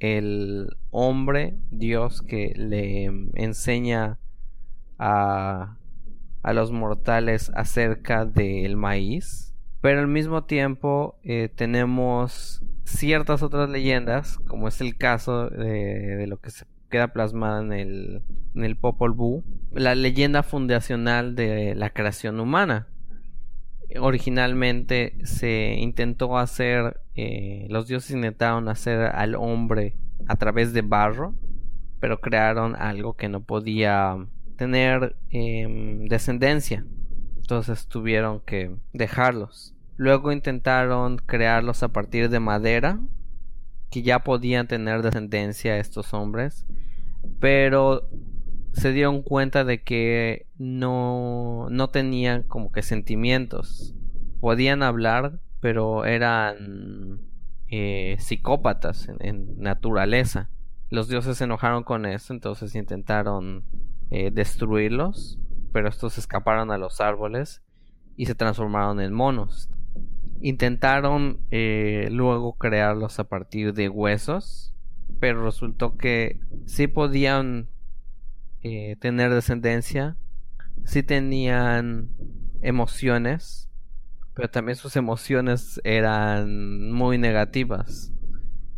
el 0.00 0.74
hombre 0.90 1.58
Dios 1.70 2.22
que 2.22 2.54
le 2.56 3.04
enseña 3.34 4.18
a, 4.98 5.76
a 6.42 6.52
los 6.54 6.72
mortales 6.72 7.52
acerca 7.54 8.24
del 8.24 8.78
maíz, 8.78 9.47
pero 9.80 10.00
al 10.00 10.08
mismo 10.08 10.44
tiempo 10.44 11.18
eh, 11.22 11.48
tenemos 11.54 12.62
ciertas 12.84 13.42
otras 13.42 13.68
leyendas, 13.70 14.38
como 14.46 14.68
es 14.68 14.80
el 14.80 14.96
caso 14.96 15.48
de, 15.50 16.26
lo 16.26 16.38
que 16.38 16.50
se 16.50 16.64
queda 16.90 17.08
plasmada 17.08 17.60
en 17.60 17.72
el, 17.72 18.22
en 18.54 18.64
el 18.64 18.76
Popol 18.76 19.12
Vuh, 19.12 19.44
la 19.72 19.94
leyenda 19.94 20.42
fundacional 20.42 21.34
de 21.34 21.74
la 21.74 21.90
creación 21.90 22.40
humana. 22.40 22.88
Originalmente 24.00 25.16
se 25.24 25.76
intentó 25.78 26.38
hacer, 26.38 27.00
eh, 27.14 27.66
los 27.70 27.86
dioses 27.86 28.10
intentaron 28.10 28.68
hacer 28.68 29.00
al 29.00 29.34
hombre 29.34 29.96
a 30.26 30.36
través 30.36 30.72
de 30.72 30.82
barro, 30.82 31.34
pero 32.00 32.20
crearon 32.20 32.76
algo 32.76 33.14
que 33.14 33.28
no 33.28 33.42
podía 33.42 34.16
tener 34.56 35.16
em, 35.30 36.06
descendencia. 36.08 36.84
Entonces 37.48 37.86
tuvieron 37.86 38.40
que 38.40 38.76
dejarlos. 38.92 39.74
Luego 39.96 40.32
intentaron 40.32 41.16
crearlos 41.16 41.82
a 41.82 41.88
partir 41.88 42.28
de 42.28 42.40
madera, 42.40 43.00
que 43.90 44.02
ya 44.02 44.18
podían 44.18 44.68
tener 44.68 45.00
descendencia 45.00 45.78
estos 45.78 46.12
hombres, 46.12 46.66
pero 47.40 48.10
se 48.74 48.92
dieron 48.92 49.22
cuenta 49.22 49.64
de 49.64 49.82
que 49.82 50.44
no, 50.58 51.68
no 51.70 51.88
tenían 51.88 52.42
como 52.42 52.70
que 52.70 52.82
sentimientos. 52.82 53.94
Podían 54.40 54.82
hablar, 54.82 55.40
pero 55.60 56.04
eran 56.04 57.22
eh, 57.68 58.16
psicópatas 58.18 59.08
en, 59.20 59.58
naturaleza. 59.58 60.50
Los 60.90 61.08
dioses 61.08 61.38
se 61.38 61.44
enojaron 61.44 61.82
con 61.82 62.04
eso, 62.04 62.34
entonces 62.34 62.74
intentaron 62.74 63.64
eh, 64.10 64.30
destruirlos, 64.30 65.38
pero 65.72 65.88
estos 65.88 66.18
escaparon 66.18 66.70
a 66.70 66.78
los 66.78 67.00
árboles 67.00 67.62
y 68.16 68.26
se 68.26 68.34
transformaron 68.34 69.00
en 69.00 69.12
monos. 69.12 69.70
Intentaron 70.40 71.40
eh, 71.50 72.08
luego 72.10 72.54
crearlos 72.54 73.18
a 73.18 73.24
partir 73.24 73.74
de 73.74 73.88
huesos, 73.88 74.74
pero 75.20 75.44
resultó 75.44 75.96
que 75.96 76.40
sí 76.66 76.86
podían 76.86 77.68
eh, 78.62 78.96
tener 79.00 79.32
descendencia, 79.32 80.16
sí 80.84 81.02
tenían 81.02 82.10
emociones, 82.60 83.68
pero 84.34 84.50
también 84.50 84.76
sus 84.76 84.96
emociones 84.96 85.80
eran 85.84 86.92
muy 86.92 87.18
negativas. 87.18 88.12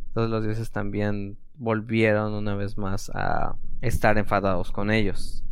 Entonces 0.09 0.31
los 0.31 0.45
dioses 0.45 0.71
también 0.71 1.39
volvieron 1.55 2.33
una 2.33 2.55
vez 2.55 2.79
más 2.79 3.11
a 3.15 3.57
estar 3.81 4.19
enfadados 4.19 4.73
con 4.73 4.91
ellos. 4.91 5.45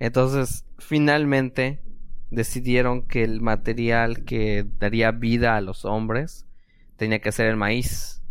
Entonces, 0.00 0.64
finalmente, 0.78 1.80
decidieron 2.30 3.02
que 3.02 3.22
el 3.22 3.40
material 3.40 4.24
que 4.24 4.66
daría 4.78 5.12
vida 5.12 5.56
a 5.56 5.60
los 5.60 5.84
hombres 5.84 6.46
tenía 6.96 7.20
que 7.20 7.32
ser 7.32 7.46
el 7.46 7.56
maíz. 7.56 8.22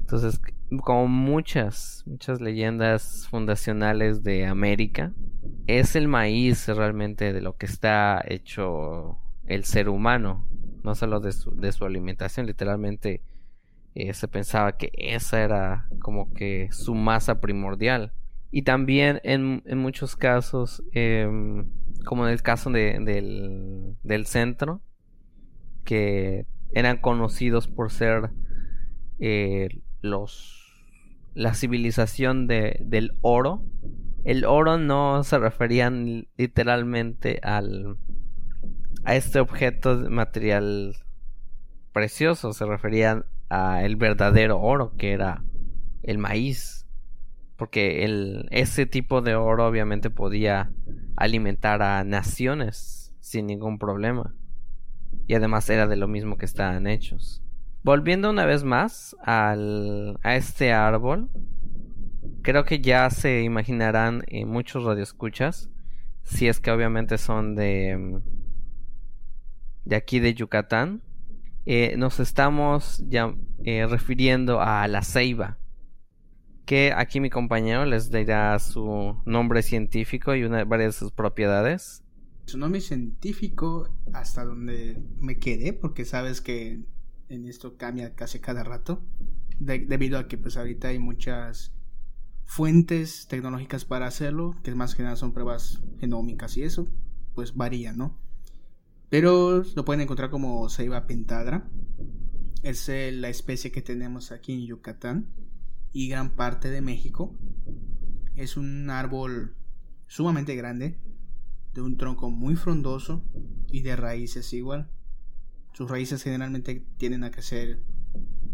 Entonces, 0.00 0.40
como 0.82 1.08
muchas, 1.08 2.02
muchas 2.06 2.40
leyendas 2.40 3.28
fundacionales 3.28 4.22
de 4.22 4.46
América, 4.46 5.12
es 5.66 5.94
el 5.94 6.08
maíz 6.08 6.66
realmente 6.68 7.32
de 7.32 7.40
lo 7.40 7.56
que 7.56 7.66
está 7.66 8.24
hecho 8.26 9.18
el 9.46 9.64
ser 9.64 9.88
humano, 9.88 10.46
no 10.82 10.94
solo 10.94 11.20
de 11.20 11.32
su, 11.32 11.54
de 11.54 11.70
su 11.72 11.84
alimentación, 11.84 12.46
literalmente 12.46 13.22
eh, 13.94 14.14
se 14.14 14.28
pensaba 14.28 14.76
que 14.78 14.90
esa 14.94 15.42
era 15.42 15.88
como 16.00 16.32
que 16.32 16.68
su 16.72 16.94
masa 16.94 17.40
primordial. 17.40 18.12
Y 18.54 18.62
también 18.62 19.18
en, 19.24 19.62
en 19.64 19.78
muchos 19.78 20.14
casos, 20.14 20.84
em, 20.92 21.70
como 22.04 22.26
en 22.26 22.32
el 22.32 22.42
caso 22.42 22.70
de, 22.70 22.98
del, 23.00 23.96
del, 24.02 24.26
centro, 24.26 24.82
que 25.84 26.46
eran 26.72 26.98
conocidos 26.98 27.66
por 27.66 27.90
ser 27.90 28.30
eh, 29.18 29.80
los 30.02 30.62
la 31.34 31.54
civilización 31.54 32.46
de, 32.46 32.76
del 32.84 33.12
oro. 33.22 33.64
El 34.24 34.44
oro 34.44 34.76
no 34.76 35.24
se 35.24 35.38
referían 35.38 36.28
literalmente 36.36 37.40
al 37.42 37.96
a 39.04 39.16
este 39.16 39.40
objeto 39.40 39.96
material 40.10 40.94
precioso, 41.92 42.52
se 42.52 42.66
referían 42.66 43.24
a 43.48 43.82
el 43.82 43.96
verdadero 43.96 44.60
oro 44.60 44.94
que 44.96 45.12
era 45.12 45.42
el 46.02 46.18
maíz 46.18 46.81
porque 47.62 48.44
ese 48.50 48.86
tipo 48.86 49.22
de 49.22 49.36
oro 49.36 49.68
obviamente 49.68 50.10
podía 50.10 50.72
alimentar 51.14 51.80
a 51.80 52.02
naciones 52.02 53.14
sin 53.20 53.46
ningún 53.46 53.78
problema. 53.78 54.34
Y 55.28 55.34
además 55.34 55.70
era 55.70 55.86
de 55.86 55.94
lo 55.94 56.08
mismo 56.08 56.36
que 56.36 56.44
estaban 56.44 56.88
hechos. 56.88 57.40
Volviendo 57.84 58.30
una 58.30 58.46
vez 58.46 58.64
más 58.64 59.14
al, 59.22 60.18
a 60.24 60.34
este 60.34 60.72
árbol, 60.72 61.30
creo 62.42 62.64
que 62.64 62.80
ya 62.80 63.08
se 63.10 63.42
imaginarán 63.42 64.24
eh, 64.26 64.44
muchos 64.44 64.82
radioescuchas, 64.82 65.70
si 66.24 66.48
es 66.48 66.58
que 66.58 66.72
obviamente 66.72 67.16
son 67.16 67.54
de, 67.54 68.18
de 69.84 69.94
aquí 69.94 70.18
de 70.18 70.34
Yucatán. 70.34 71.00
Eh, 71.64 71.94
nos 71.96 72.18
estamos 72.18 73.04
ya 73.06 73.32
eh, 73.62 73.86
refiriendo 73.86 74.60
a 74.60 74.88
la 74.88 75.02
ceiba 75.02 75.58
que 76.64 76.92
aquí 76.96 77.20
mi 77.20 77.30
compañero 77.30 77.84
les 77.84 78.10
dirá 78.10 78.58
su 78.58 79.16
nombre 79.24 79.62
científico 79.62 80.34
y 80.34 80.44
una, 80.44 80.64
varias 80.64 80.94
de 80.94 80.98
sus 81.00 81.12
propiedades. 81.12 82.04
Su 82.46 82.58
nombre 82.58 82.80
científico, 82.80 83.88
hasta 84.12 84.44
donde 84.44 85.02
me 85.18 85.38
quedé, 85.38 85.72
porque 85.72 86.04
sabes 86.04 86.40
que 86.40 86.80
en 87.28 87.46
esto 87.46 87.76
cambia 87.76 88.14
casi 88.14 88.40
cada 88.40 88.62
rato, 88.62 89.02
debido 89.58 90.18
a 90.18 90.28
que 90.28 90.38
pues 90.38 90.56
ahorita 90.56 90.88
hay 90.88 90.98
muchas 90.98 91.72
fuentes 92.44 93.26
tecnológicas 93.28 93.84
para 93.84 94.06
hacerlo, 94.06 94.56
que 94.62 94.74
más 94.74 94.94
que 94.94 95.02
nada 95.02 95.16
son 95.16 95.32
pruebas 95.32 95.82
genómicas 95.98 96.56
y 96.56 96.62
eso, 96.62 96.88
pues 97.34 97.54
varía, 97.54 97.92
¿no? 97.92 98.18
Pero 99.08 99.62
lo 99.74 99.84
pueden 99.84 100.02
encontrar 100.02 100.30
como 100.30 100.68
ceiba 100.68 101.06
pentadra. 101.06 101.68
Es 102.62 102.88
eh, 102.88 103.12
la 103.12 103.28
especie 103.28 103.72
que 103.72 103.82
tenemos 103.82 104.32
aquí 104.32 104.52
en 104.52 104.66
Yucatán 104.66 105.26
y 105.92 106.08
gran 106.08 106.30
parte 106.30 106.70
de 106.70 106.80
México. 106.80 107.36
Es 108.36 108.56
un 108.56 108.90
árbol 108.90 109.54
sumamente 110.06 110.56
grande, 110.56 110.98
de 111.74 111.80
un 111.80 111.96
tronco 111.96 112.30
muy 112.30 112.56
frondoso 112.56 113.24
y 113.70 113.82
de 113.82 113.96
raíces 113.96 114.52
igual. 114.52 114.90
Sus 115.72 115.90
raíces 115.90 116.22
generalmente 116.22 116.86
tienden 116.98 117.24
a 117.24 117.30
crecer. 117.30 117.82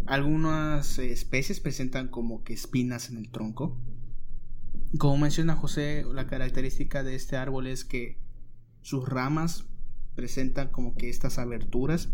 Algunas 0.07 0.99
especies 0.99 1.61
presentan 1.61 2.09
como 2.09 2.45
que 2.45 2.55
espinas 2.55 3.11
en 3.11 3.19
el 3.19 3.31
tronco. 3.31 3.77
Como 4.99 5.19
menciona 5.19 5.57
José, 5.57 6.05
la 6.13 6.27
característica 6.27 7.03
de 7.03 7.15
este 7.15 7.37
árbol 7.37 7.67
es 7.67 7.85
que 7.85 8.19
sus 8.81 9.09
ramas 9.09 9.67
presentan 10.15 10.69
como 10.69 10.95
que 10.95 11.11
estas 11.11 11.39
aberturas 11.39 12.09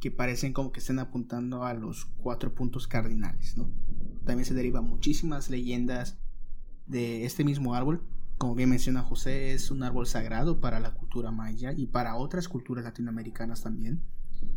que 0.00 0.10
parecen 0.10 0.52
como 0.52 0.72
que 0.72 0.80
estén 0.80 0.98
apuntando 0.98 1.64
a 1.64 1.74
los 1.74 2.04
cuatro 2.04 2.54
puntos 2.54 2.86
cardinales, 2.86 3.56
¿no? 3.56 3.70
También 4.24 4.46
se 4.46 4.54
derivan 4.54 4.84
muchísimas 4.84 5.50
leyendas 5.50 6.18
de 6.86 7.24
este 7.24 7.44
mismo 7.44 7.74
árbol. 7.74 8.02
Como 8.38 8.54
bien 8.54 8.70
menciona 8.70 9.02
José, 9.02 9.52
es 9.52 9.70
un 9.70 9.82
árbol 9.82 10.06
sagrado 10.06 10.60
para 10.60 10.80
la 10.80 10.94
cultura 10.94 11.30
maya 11.30 11.72
y 11.72 11.86
para 11.86 12.16
otras 12.16 12.48
culturas 12.48 12.84
latinoamericanas 12.84 13.62
también. 13.62 14.02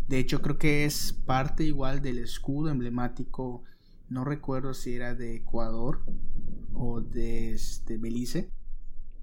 De 0.08 0.20
hecho, 0.20 0.42
creo 0.42 0.58
que 0.58 0.86
es 0.86 1.14
parte 1.14 1.64
igual 1.64 2.02
del 2.02 2.18
escudo 2.18 2.70
emblemático, 2.70 3.64
no 4.10 4.24
recuerdo 4.24 4.74
si 4.74 4.94
era 4.94 5.16
de 5.16 5.36
Ecuador 5.36 6.04
o 6.74 7.02
de 7.02 7.52
este, 7.52 7.98
Belice, 7.98 8.52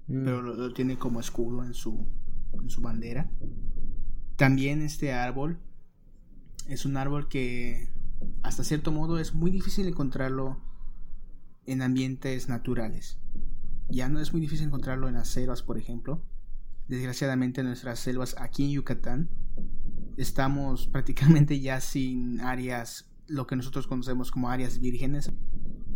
mm. 0.07 0.23
pero 0.23 0.41
lo, 0.41 0.73
tiene 0.73 0.97
como 0.97 1.19
escudo 1.19 1.63
en 1.63 1.73
su, 1.73 2.07
en 2.53 2.69
su 2.69 2.81
bandera. 2.81 3.29
También 4.35 4.81
este 4.81 5.13
árbol 5.13 5.59
es 6.67 6.85
un 6.85 6.97
árbol 6.97 7.27
que 7.27 7.89
hasta 8.43 8.63
cierto 8.63 8.91
modo 8.91 9.19
es 9.19 9.33
muy 9.33 9.51
difícil 9.51 9.87
encontrarlo 9.87 10.57
en 11.65 11.81
ambientes 11.81 12.49
naturales. 12.49 13.19
Ya 13.89 14.09
no 14.09 14.19
es 14.19 14.31
muy 14.31 14.41
difícil 14.41 14.67
encontrarlo 14.67 15.07
en 15.07 15.15
las 15.15 15.27
selvas, 15.27 15.63
por 15.63 15.77
ejemplo. 15.77 16.23
Desgraciadamente 16.87 17.61
en 17.61 17.67
nuestras 17.67 17.99
selvas 17.99 18.35
aquí 18.37 18.65
en 18.65 18.71
Yucatán 18.71 19.29
estamos 20.17 20.87
prácticamente 20.91 21.59
ya 21.59 21.81
sin 21.81 22.39
áreas, 22.41 23.09
lo 23.27 23.47
que 23.47 23.55
nosotros 23.55 23.87
conocemos 23.87 24.31
como 24.31 24.49
áreas 24.49 24.79
vírgenes. 24.79 25.31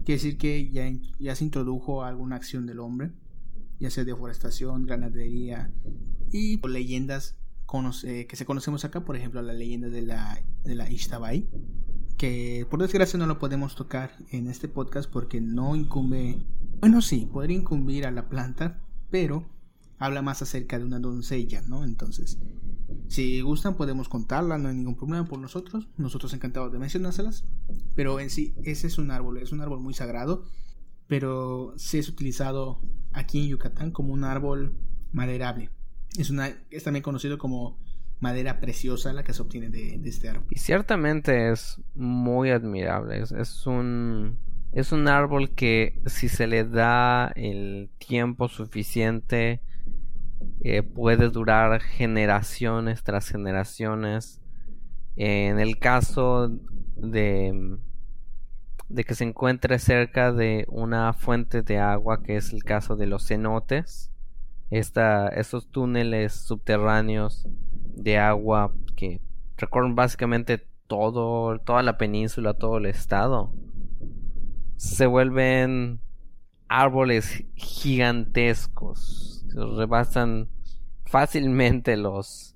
Quiere 0.05 0.21
decir 0.21 0.38
que 0.38 0.69
ya, 0.71 0.91
ya 1.19 1.36
se 1.36 1.43
introdujo 1.43 2.03
alguna 2.03 2.36
acción 2.36 2.65
del 2.65 2.79
hombre, 2.79 3.12
ya 3.79 3.89
sea 3.89 4.03
deforestación, 4.03 4.86
ganadería 4.86 5.71
y 6.31 6.59
leyendas 6.67 7.39
eh, 8.03 8.25
que 8.25 8.36
se 8.36 8.45
conocemos 8.45 8.83
acá, 8.83 9.05
por 9.05 9.15
ejemplo 9.15 9.41
la 9.43 9.53
leyenda 9.53 9.89
de 9.89 10.01
la, 10.01 10.41
de 10.63 10.74
la 10.74 10.89
Ishtabay, 10.89 11.48
que 12.20 12.68
por 12.70 12.82
desgracia 12.82 13.18
no 13.18 13.26
lo 13.28 13.40
podemos 13.40 13.76
tocar 13.76 14.12
en 14.30 14.48
este 14.48 14.68
podcast 14.68 15.10
porque 15.10 15.40
no 15.40 15.78
incumbe, 15.78 16.46
bueno 16.82 17.02
sí, 17.02 17.30
podría 17.32 17.58
incumbir 17.58 18.06
a 18.06 18.12
la 18.12 18.28
planta, 18.28 18.84
pero 19.10 19.48
habla 20.00 20.22
más 20.22 20.42
acerca 20.42 20.78
de 20.78 20.84
una 20.84 21.00
doncella, 21.00 21.62
¿no? 21.62 21.86
Entonces, 21.86 22.38
Si 23.08 23.40
gustan 23.40 23.78
podemos 23.78 24.10
contarla, 24.10 24.58
no 24.58 24.68
hay 24.68 24.76
ningún 24.76 24.96
problema 24.96 25.26
por 25.26 25.40
nosotros. 25.40 25.88
Nosotros 25.98 26.34
encantados 26.34 26.72
de 26.72 26.80
mencionárselas. 26.80 27.46
Pero 27.96 28.20
en 28.20 28.30
sí, 28.30 28.54
ese 28.64 28.88
es 28.88 28.98
un 28.98 29.12
árbol, 29.12 29.38
es 29.38 29.52
un 29.52 29.62
árbol 29.62 29.80
muy 29.80 29.94
sagrado. 29.94 30.44
Pero 31.08 31.74
sí 31.78 32.00
es 32.00 32.10
utilizado 32.10 32.82
aquí 33.14 33.40
en 33.40 33.48
Yucatán 33.48 33.92
como 33.92 34.14
un 34.14 34.26
árbol 34.26 34.76
maderable. 35.12 35.70
Es, 36.18 36.30
una, 36.30 36.50
es 36.70 36.84
también 36.84 37.02
conocido 37.02 37.38
como 37.38 37.80
madera 38.20 38.60
preciosa 38.60 39.14
la 39.14 39.24
que 39.24 39.34
se 39.34 39.42
obtiene 39.42 39.70
de, 39.70 40.00
este 40.06 40.30
árbol. 40.30 40.48
Y 40.50 40.60
ciertamente 40.60 41.52
es 41.52 41.82
muy 41.96 42.52
admirable. 42.52 43.22
Es, 43.22 43.66
un, 43.66 44.38
es 44.72 44.92
un 44.92 45.08
árbol 45.08 45.52
que 45.52 46.02
si 46.06 46.28
se 46.28 46.48
le 46.48 46.66
da 46.66 47.32
el 47.36 47.90
tiempo 47.98 48.48
suficiente 48.50 49.62
eh, 50.62 50.84
puede 50.84 51.30
durar 51.30 51.82
generaciones 51.82 53.04
tras 53.04 53.30
generaciones. 53.30 54.42
En 55.16 55.60
el 55.60 55.80
caso 55.80 56.50
de, 56.96 57.78
de 58.88 59.04
que 59.04 59.16
se 59.16 59.26
encuentre 59.26 59.80
cerca 59.80 60.32
de 60.32 60.66
una 60.70 61.14
fuente 61.14 61.62
de 61.62 61.78
agua, 61.78 62.24
que 62.24 62.38
es 62.38 62.54
el 62.54 62.64
caso 62.64 62.96
de 62.96 63.08
los 63.08 63.28
cenotes, 63.28 64.12
esta, 64.70 65.28
estos 65.30 65.68
túneles 65.70 66.34
subterráneos 66.34 67.48
de 68.03 68.18
agua 68.18 68.74
que 68.96 69.22
recorren 69.58 69.96
básicamente 69.96 70.65
todo, 70.88 71.60
toda 71.60 71.84
la 71.84 71.98
península, 71.98 72.53
todo 72.53 72.77
el 72.77 72.88
estado, 72.88 73.53
se 74.77 75.06
vuelven 75.06 76.00
árboles 76.68 77.46
gigantescos, 77.56 79.46
rebasan 79.77 80.50
fácilmente 81.06 81.98
los 81.98 82.56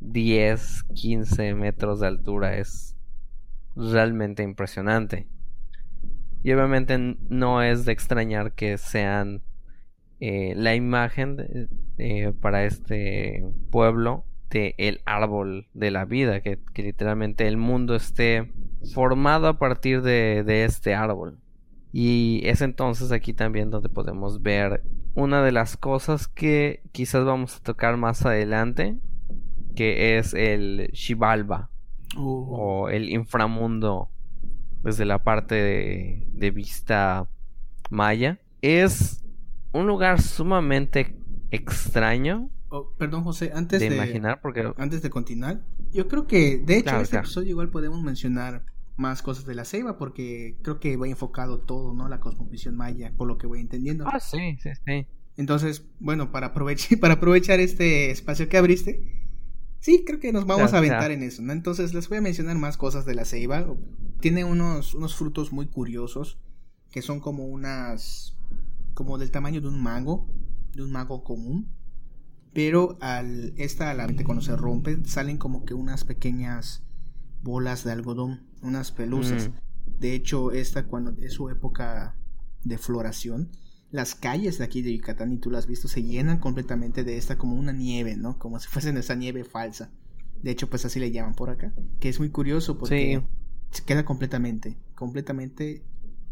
10, 0.00 0.84
15 0.94 1.54
metros 1.54 2.00
de 2.00 2.06
altura, 2.06 2.56
es 2.56 2.96
realmente 3.76 4.42
impresionante. 4.42 5.28
Y 6.42 6.52
obviamente 6.52 6.96
no 7.28 7.62
es 7.62 7.84
de 7.84 7.92
extrañar 7.92 8.52
que 8.52 8.78
sean 8.78 9.42
eh, 10.20 10.54
la 10.56 10.74
imagen 10.74 11.68
para 12.40 12.64
este 12.64 13.44
pueblo 13.70 14.24
de 14.50 14.74
el 14.78 15.00
árbol 15.06 15.68
de 15.74 15.90
la 15.90 16.04
vida, 16.04 16.40
que, 16.40 16.58
literalmente 16.76 17.46
el 17.46 17.56
mundo 17.56 17.94
esté 17.94 18.52
formado 18.94 19.48
a 19.48 19.58
partir 19.58 20.02
de, 20.02 20.44
de 20.44 20.64
este 20.64 20.94
árbol. 20.94 21.38
Y 21.92 22.42
es 22.44 22.60
entonces 22.60 23.10
aquí 23.12 23.32
también 23.32 23.70
donde 23.70 23.88
podemos 23.88 24.42
ver 24.42 24.84
una 25.14 25.42
de 25.42 25.52
las 25.52 25.76
cosas 25.76 26.28
que 26.28 26.82
quizás 26.92 27.24
vamos 27.24 27.56
a 27.56 27.60
tocar 27.60 27.96
más 27.96 28.24
adelante, 28.24 28.96
que 29.74 30.18
es 30.18 30.34
el 30.34 30.90
Shivalba 30.92 31.70
uh. 32.16 32.20
o 32.22 32.88
el 32.88 33.10
inframundo 33.10 34.08
desde 34.82 35.04
la 35.04 35.22
parte 35.22 35.54
de, 35.54 36.28
de 36.32 36.50
vista 36.50 37.26
maya. 37.90 38.38
Es 38.62 39.24
un 39.72 39.86
lugar 39.86 40.20
sumamente 40.20 41.16
extraño. 41.50 42.50
Oh, 42.70 42.94
perdón, 42.96 43.24
José, 43.24 43.50
antes 43.54 43.80
de, 43.80 43.86
imaginar, 43.86 44.40
porque 44.40 44.72
antes 44.76 45.02
de 45.02 45.10
continuar, 45.10 45.62
yo 45.92 46.06
creo 46.06 46.26
que 46.26 46.58
de 46.58 46.78
hecho 46.78 46.94
en 46.94 47.02
este 47.02 47.16
episodio 47.16 47.50
igual 47.50 47.68
podemos 47.68 48.00
mencionar 48.02 48.64
más 48.96 49.22
cosas 49.22 49.44
de 49.44 49.54
la 49.54 49.64
ceiba 49.64 49.98
porque 49.98 50.56
creo 50.62 50.78
que 50.78 50.96
va 50.96 51.08
enfocado 51.08 51.58
todo, 51.58 51.94
¿no? 51.94 52.08
La 52.08 52.20
cosmovisión 52.20 52.76
maya, 52.76 53.12
por 53.16 53.26
lo 53.26 53.38
que 53.38 53.48
voy 53.48 53.60
entendiendo. 53.60 54.06
Ah, 54.06 54.20
sí, 54.20 54.56
sí, 54.62 54.70
sí. 54.86 55.06
Entonces, 55.36 55.84
bueno, 55.98 56.30
para 56.30 56.48
aprovechar, 56.48 56.98
para 57.00 57.14
aprovechar 57.14 57.58
este 57.60 58.10
espacio 58.10 58.48
que 58.48 58.56
abriste, 58.56 59.02
sí, 59.80 60.04
creo 60.06 60.20
que 60.20 60.32
nos 60.32 60.46
vamos 60.46 60.72
a 60.72 60.78
aventar 60.78 61.10
en 61.10 61.22
eso, 61.22 61.42
¿no? 61.42 61.52
Entonces 61.52 61.92
les 61.92 62.08
voy 62.08 62.18
a 62.18 62.20
mencionar 62.20 62.56
más 62.56 62.76
cosas 62.76 63.04
de 63.04 63.14
la 63.14 63.24
ceiba. 63.24 63.66
Tiene 64.20 64.44
unos, 64.44 64.94
unos 64.94 65.16
frutos 65.16 65.50
muy 65.50 65.66
curiosos 65.66 66.38
que 66.92 67.02
son 67.02 67.20
como 67.20 67.46
unas 67.46 68.36
como 68.94 69.16
del 69.16 69.30
tamaño 69.30 69.60
de 69.60 69.68
un 69.68 69.82
mango, 69.82 70.28
de 70.74 70.82
un 70.82 70.92
mango 70.92 71.24
común. 71.24 71.72
Pero 72.52 72.98
al 73.00 73.54
esta, 73.56 73.94
la 73.94 74.08
cuando 74.24 74.42
se 74.42 74.56
rompe, 74.56 74.98
salen 75.04 75.38
como 75.38 75.64
que 75.64 75.74
unas 75.74 76.04
pequeñas 76.04 76.82
bolas 77.42 77.84
de 77.84 77.92
algodón, 77.92 78.40
unas 78.62 78.90
pelusas. 78.92 79.48
Mm. 79.48 79.98
De 80.00 80.14
hecho, 80.14 80.52
esta 80.52 80.84
cuando 80.86 81.14
es 81.20 81.34
su 81.34 81.48
época 81.48 82.16
de 82.64 82.78
floración, 82.78 83.50
las 83.90 84.14
calles 84.14 84.58
de 84.58 84.64
aquí 84.64 84.82
de 84.82 84.96
Yucatán, 84.96 85.32
y 85.32 85.38
tú 85.38 85.50
las 85.50 85.64
has 85.64 85.66
visto, 85.66 85.88
se 85.88 86.02
llenan 86.02 86.38
completamente 86.38 87.04
de 87.04 87.16
esta 87.16 87.38
como 87.38 87.56
una 87.56 87.72
nieve, 87.72 88.16
¿no? 88.16 88.38
Como 88.38 88.58
si 88.60 88.68
fuesen 88.68 88.96
esa 88.96 89.14
nieve 89.14 89.44
falsa. 89.44 89.90
De 90.42 90.50
hecho, 90.50 90.70
pues 90.70 90.84
así 90.84 91.00
le 91.00 91.10
llaman 91.10 91.34
por 91.34 91.50
acá. 91.50 91.72
Que 91.98 92.08
es 92.08 92.18
muy 92.18 92.30
curioso 92.30 92.78
porque 92.78 93.22
se 93.70 93.84
queda 93.84 94.04
completamente, 94.04 94.78
completamente 94.94 95.82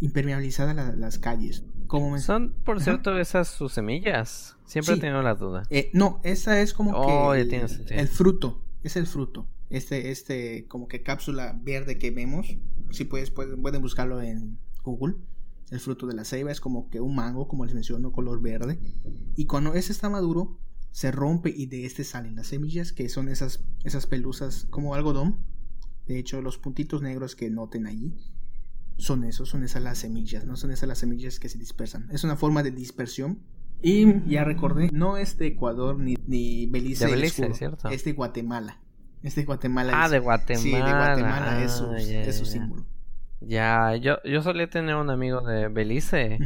impermeabilizada 0.00 0.74
las 0.74 1.18
calles. 1.18 1.64
Como 1.88 2.18
Son, 2.18 2.52
por 2.64 2.82
cierto, 2.82 3.18
esas 3.18 3.48
sus 3.48 3.72
semillas. 3.72 4.56
Siempre 4.66 4.94
he 4.94 4.98
tenido 4.98 5.22
la 5.22 5.34
duda. 5.34 5.62
Eh, 5.70 5.90
no, 5.94 6.20
esa 6.22 6.60
es 6.60 6.74
como 6.74 6.92
oh, 6.92 7.32
que 7.32 7.40
el, 7.40 8.08
fruto. 8.08 8.62
Es 8.82 8.96
el 8.96 9.06
fruto. 9.06 9.48
Este, 9.70 10.10
este, 10.10 10.66
como 10.68 10.86
que 10.86 11.02
cápsula 11.02 11.58
verde 11.62 11.98
que 11.98 12.10
vemos. 12.10 12.58
Si 12.90 13.04
puedes, 13.04 13.30
pueden, 13.30 13.62
pueden 13.62 13.80
buscarlo 13.80 14.20
en 14.20 14.58
Google. 14.84 15.16
El 15.70 15.80
fruto 15.80 16.06
de 16.06 16.14
la 16.14 16.24
ceiba 16.24 16.52
es 16.52 16.60
como 16.60 16.90
que 16.90 17.00
un 17.00 17.14
mango, 17.14 17.48
como 17.48 17.64
les 17.64 17.74
menciono, 17.74 18.12
color 18.12 18.42
verde. 18.42 18.78
Y 19.34 19.46
cuando 19.46 19.72
ese 19.72 19.92
está 19.92 20.10
maduro, 20.10 20.58
se 20.92 21.10
rompe 21.10 21.54
y 21.56 21.66
de 21.66 21.86
este 21.86 22.04
salen 22.04 22.36
las 22.36 22.48
semillas, 22.48 22.92
que 22.92 23.08
son 23.08 23.30
esas, 23.30 23.64
esas 23.84 24.06
pelusas 24.06 24.66
como 24.68 24.94
algodón. 24.94 25.38
De 26.06 26.18
hecho, 26.18 26.42
los 26.42 26.58
puntitos 26.58 27.00
negros 27.00 27.34
que 27.34 27.48
noten 27.48 27.86
allí 27.86 28.14
son 28.98 29.24
esos, 29.24 29.48
son 29.48 29.62
esas 29.62 29.82
las 29.82 29.98
semillas, 29.98 30.44
no 30.44 30.56
son 30.56 30.72
esas 30.72 30.88
las 30.88 30.98
semillas 30.98 31.38
que 31.38 31.48
se 31.48 31.56
dispersan. 31.56 32.08
Es 32.10 32.24
una 32.24 32.36
forma 32.36 32.62
de 32.62 32.72
dispersión. 32.72 33.38
Y 33.80 34.28
ya 34.28 34.42
recordé, 34.42 34.90
no 34.92 35.16
es 35.16 35.38
de 35.38 35.46
Ecuador 35.46 35.98
ni, 36.00 36.16
ni 36.26 36.66
Belice, 36.66 37.06
de 37.06 37.12
Belice 37.12 37.54
¿cierto? 37.54 37.88
es 37.90 38.04
de 38.04 38.12
Guatemala. 38.12 38.80
Es 39.22 39.36
de 39.36 39.44
Guatemala. 39.44 39.92
Ah, 39.94 40.08
de 40.08 40.18
Guatemala. 40.18 40.62
Sí, 40.62 40.72
de 40.72 40.80
Guatemala 40.80 41.62
es, 41.62 41.72
su, 41.72 41.84
ah, 41.86 42.44
símbolo. 42.44 42.84
Ya, 43.40 43.94
yo, 43.94 44.16
yo 44.24 44.42
solía 44.42 44.68
tener 44.68 44.96
un 44.96 45.10
amigo 45.10 45.42
de 45.42 45.68
Belice 45.68 46.38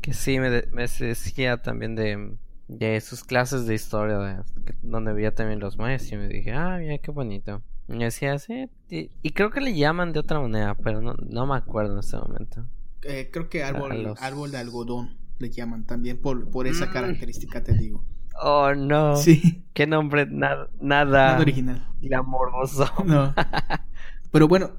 que 0.00 0.14
sí 0.14 0.38
me, 0.38 0.48
decía 0.50 1.60
también 1.60 1.94
de, 1.94 2.36
de 2.68 3.00
sus 3.02 3.24
clases 3.24 3.66
de 3.66 3.74
historia, 3.74 4.42
donde 4.82 5.12
veía 5.12 5.34
también 5.34 5.60
los 5.60 5.76
maestros 5.76 6.12
y 6.12 6.16
me 6.16 6.28
dije, 6.28 6.52
ah, 6.52 6.78
mira 6.78 6.96
qué 6.96 7.10
bonito. 7.10 7.62
Y 7.88 7.98
decía, 7.98 8.38
sí, 8.38 8.70
y, 8.88 9.30
creo 9.30 9.50
que 9.50 9.60
le 9.60 9.74
llaman 9.74 10.12
de 10.12 10.20
otra 10.20 10.40
manera, 10.40 10.74
pero 10.74 11.02
no, 11.02 11.14
no 11.14 11.46
me 11.46 11.56
acuerdo 11.56 11.94
en 11.94 11.98
este 11.98 12.16
momento. 12.16 12.66
Eh, 13.02 13.28
creo 13.30 13.50
que 13.50 13.62
árbol, 13.62 14.14
árbol 14.18 14.50
de 14.50 14.58
algodón 14.58 15.18
le 15.38 15.50
llaman 15.50 15.84
también 15.84 16.18
por, 16.18 16.50
por 16.50 16.66
esa 16.66 16.86
mm. 16.86 16.92
característica, 16.92 17.62
te 17.62 17.74
digo. 17.74 18.04
Oh, 18.40 18.74
no. 18.74 19.16
Sí. 19.16 19.64
Qué 19.74 19.86
nombre 19.86 20.26
nada, 20.26 20.70
nada 20.80 21.38
original. 21.38 21.86
Glamoroso. 22.00 22.90
No. 23.04 23.34
Pero 24.32 24.48
bueno, 24.48 24.72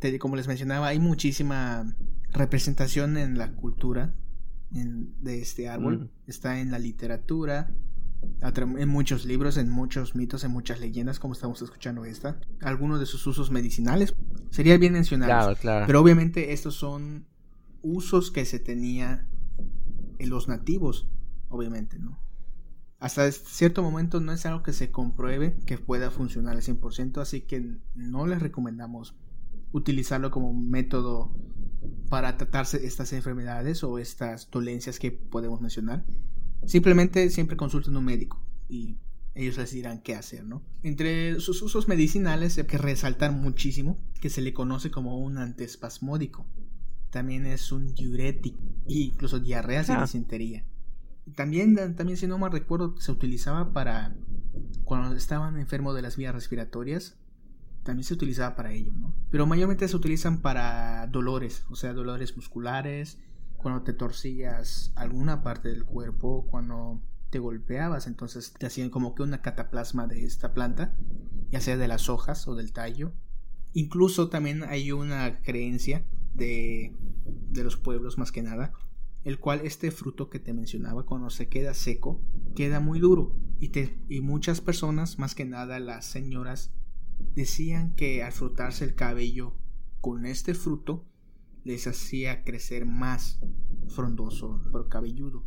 te, 0.00 0.18
como 0.18 0.36
les 0.36 0.48
mencionaba, 0.48 0.88
hay 0.88 0.98
muchísima 0.98 1.94
representación 2.32 3.16
en 3.16 3.38
la 3.38 3.52
cultura 3.52 4.14
de 4.70 5.40
este 5.40 5.68
árbol. 5.68 5.98
Mm. 5.98 6.08
Está 6.30 6.60
en 6.60 6.70
la 6.70 6.78
literatura, 6.78 7.70
en 8.42 8.88
muchos 8.88 9.24
libros, 9.24 9.56
en 9.56 9.70
muchos 9.70 10.14
mitos, 10.14 10.44
en 10.44 10.50
muchas 10.50 10.80
leyendas, 10.80 11.18
como 11.18 11.34
estamos 11.34 11.62
escuchando 11.62 12.04
esta. 12.04 12.40
Algunos 12.60 13.00
de 13.00 13.06
sus 13.06 13.26
usos 13.26 13.50
medicinales 13.50 14.14
sería 14.50 14.76
bien 14.78 14.92
mencionarlos. 14.92 15.58
Pero 15.62 16.00
obviamente 16.00 16.52
estos 16.52 16.74
son 16.74 17.26
usos 17.82 18.30
que 18.30 18.44
se 18.44 18.58
tenía 18.58 19.26
en 20.18 20.30
los 20.30 20.48
nativos, 20.48 21.08
obviamente, 21.48 21.98
¿no? 21.98 22.18
Hasta 22.98 23.30
cierto 23.30 23.82
momento 23.82 24.20
no 24.20 24.32
es 24.32 24.46
algo 24.46 24.62
que 24.62 24.72
se 24.72 24.90
compruebe 24.90 25.58
que 25.66 25.76
pueda 25.76 26.10
funcionar 26.10 26.56
al 26.56 26.62
100%, 26.62 27.20
así 27.20 27.42
que 27.42 27.76
no 27.94 28.26
les 28.26 28.40
recomendamos 28.40 29.14
utilizarlo 29.72 30.30
como 30.30 30.54
método 30.54 31.30
para 32.08 32.36
tratarse 32.36 32.86
estas 32.86 33.12
enfermedades 33.12 33.84
o 33.84 33.98
estas 33.98 34.50
dolencias 34.50 34.98
que 34.98 35.12
podemos 35.12 35.60
mencionar. 35.60 36.04
Simplemente 36.64 37.30
siempre 37.30 37.56
consulten 37.56 37.94
a 37.96 37.98
un 37.98 38.04
médico 38.04 38.42
y 38.68 38.96
ellos 39.34 39.58
les 39.58 39.70
dirán 39.70 40.00
qué 40.00 40.14
hacer, 40.14 40.44
¿no? 40.44 40.62
Entre 40.82 41.38
sus 41.40 41.60
usos 41.60 41.88
medicinales 41.88 42.56
hay 42.56 42.64
que 42.64 42.78
resaltar 42.78 43.32
muchísimo 43.32 43.98
que 44.20 44.30
se 44.30 44.40
le 44.40 44.54
conoce 44.54 44.90
como 44.90 45.18
un 45.18 45.36
antiespasmódico. 45.36 46.46
También 47.10 47.44
es 47.46 47.70
un 47.70 47.94
diurético 47.94 48.58
e 48.88 48.94
incluso 48.94 49.38
diarreas 49.38 49.90
y 49.90 49.92
ah. 49.92 50.00
disentería. 50.00 50.64
También, 51.34 51.74
también, 51.96 52.16
si 52.16 52.26
no 52.26 52.38
mal 52.38 52.52
recuerdo, 52.52 52.96
se 52.98 53.12
utilizaba 53.12 53.72
para 53.72 54.16
cuando 54.84 55.16
estaban 55.16 55.58
enfermos 55.58 55.94
de 55.94 56.02
las 56.02 56.16
vías 56.16 56.34
respiratorias. 56.34 57.18
También 57.82 58.04
se 58.04 58.14
utilizaba 58.14 58.56
para 58.56 58.72
ello, 58.72 58.92
¿no? 58.94 59.14
Pero 59.30 59.46
mayormente 59.46 59.86
se 59.86 59.96
utilizan 59.96 60.40
para 60.40 61.06
dolores, 61.08 61.64
o 61.68 61.76
sea, 61.76 61.92
dolores 61.92 62.36
musculares, 62.36 63.18
cuando 63.66 63.82
te 63.82 63.94
torcías 63.94 64.92
alguna 64.94 65.42
parte 65.42 65.70
del 65.70 65.84
cuerpo, 65.84 66.46
cuando 66.48 67.02
te 67.30 67.40
golpeabas, 67.40 68.06
entonces 68.06 68.52
te 68.52 68.64
hacían 68.64 68.90
como 68.90 69.16
que 69.16 69.24
una 69.24 69.42
cataplasma 69.42 70.06
de 70.06 70.24
esta 70.24 70.54
planta, 70.54 70.94
ya 71.50 71.60
sea 71.60 71.76
de 71.76 71.88
las 71.88 72.08
hojas 72.08 72.46
o 72.46 72.54
del 72.54 72.72
tallo. 72.72 73.12
Incluso 73.72 74.28
también 74.28 74.62
hay 74.62 74.92
una 74.92 75.42
creencia 75.42 76.04
de, 76.32 76.94
de 77.24 77.64
los 77.64 77.76
pueblos 77.76 78.18
más 78.18 78.30
que 78.30 78.40
nada, 78.40 78.72
el 79.24 79.40
cual 79.40 79.62
este 79.64 79.90
fruto 79.90 80.30
que 80.30 80.38
te 80.38 80.52
mencionaba 80.52 81.04
cuando 81.04 81.28
se 81.28 81.48
queda 81.48 81.74
seco 81.74 82.20
queda 82.54 82.78
muy 82.78 83.00
duro 83.00 83.34
y, 83.58 83.70
te, 83.70 83.98
y 84.08 84.20
muchas 84.20 84.60
personas, 84.60 85.18
más 85.18 85.34
que 85.34 85.44
nada 85.44 85.80
las 85.80 86.04
señoras, 86.04 86.70
decían 87.34 87.96
que 87.96 88.22
al 88.22 88.30
frotarse 88.30 88.84
el 88.84 88.94
cabello 88.94 89.54
con 90.00 90.24
este 90.24 90.54
fruto 90.54 91.04
les 91.66 91.86
hacía 91.88 92.44
crecer 92.44 92.86
más 92.86 93.40
frondoso, 93.88 94.60
pero 94.72 94.88
cabelludo. 94.88 95.44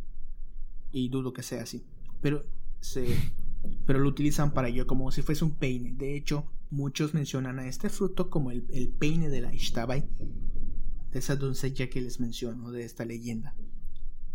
Y 0.92 1.08
dudo 1.08 1.32
que 1.32 1.42
sea 1.42 1.62
así. 1.62 1.84
Pero 2.20 2.44
se 2.80 3.16
pero 3.86 3.98
lo 3.98 4.08
utilizan 4.08 4.52
para 4.52 4.68
ello 4.68 4.86
como 4.86 5.10
si 5.10 5.22
fuese 5.22 5.44
un 5.44 5.54
peine. 5.54 5.92
De 5.92 6.16
hecho, 6.16 6.46
muchos 6.70 7.14
mencionan 7.14 7.58
a 7.58 7.66
este 7.66 7.88
fruto 7.88 8.30
como 8.30 8.50
el, 8.50 8.62
peine 8.98 9.28
de 9.28 9.40
la 9.40 9.52
Ishtabai, 9.52 10.08
de 11.10 11.18
esa 11.18 11.36
doncella 11.36 11.88
que 11.88 12.00
les 12.00 12.20
menciono, 12.20 12.70
de 12.70 12.84
esta 12.84 13.04
leyenda. 13.04 13.54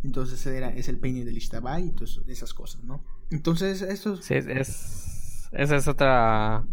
Entonces 0.04 0.46
era, 0.46 0.70
es 0.70 0.90
el 0.90 1.00
peine 1.00 1.26
del 1.26 1.38
Ishtabai 1.38 1.88
y 1.88 1.92
todas 1.92 2.22
esas 2.28 2.54
cosas, 2.54 2.84
¿no? 2.84 3.04
Entonces, 3.32 3.82
esto 3.82 4.22
Sí, 4.22 4.36
es, 4.36 5.50
esa 5.52 5.76
es 5.76 5.88
otra 5.88 6.66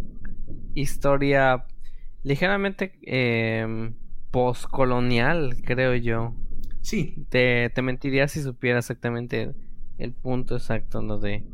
historia 0.75 1.67
ligeramente 2.23 2.99
eh, 3.03 3.95
postcolonial, 4.33 5.63
creo 5.63 5.95
yo. 5.95 6.35
Sí. 6.81 7.25
Te, 7.29 7.71
te 7.71 7.83
mentiría 7.83 8.27
si 8.27 8.43
supiera 8.43 8.81
exactamente 8.81 9.55
el 9.99 10.13
punto 10.13 10.57
exacto 10.57 11.01
donde 11.01 11.47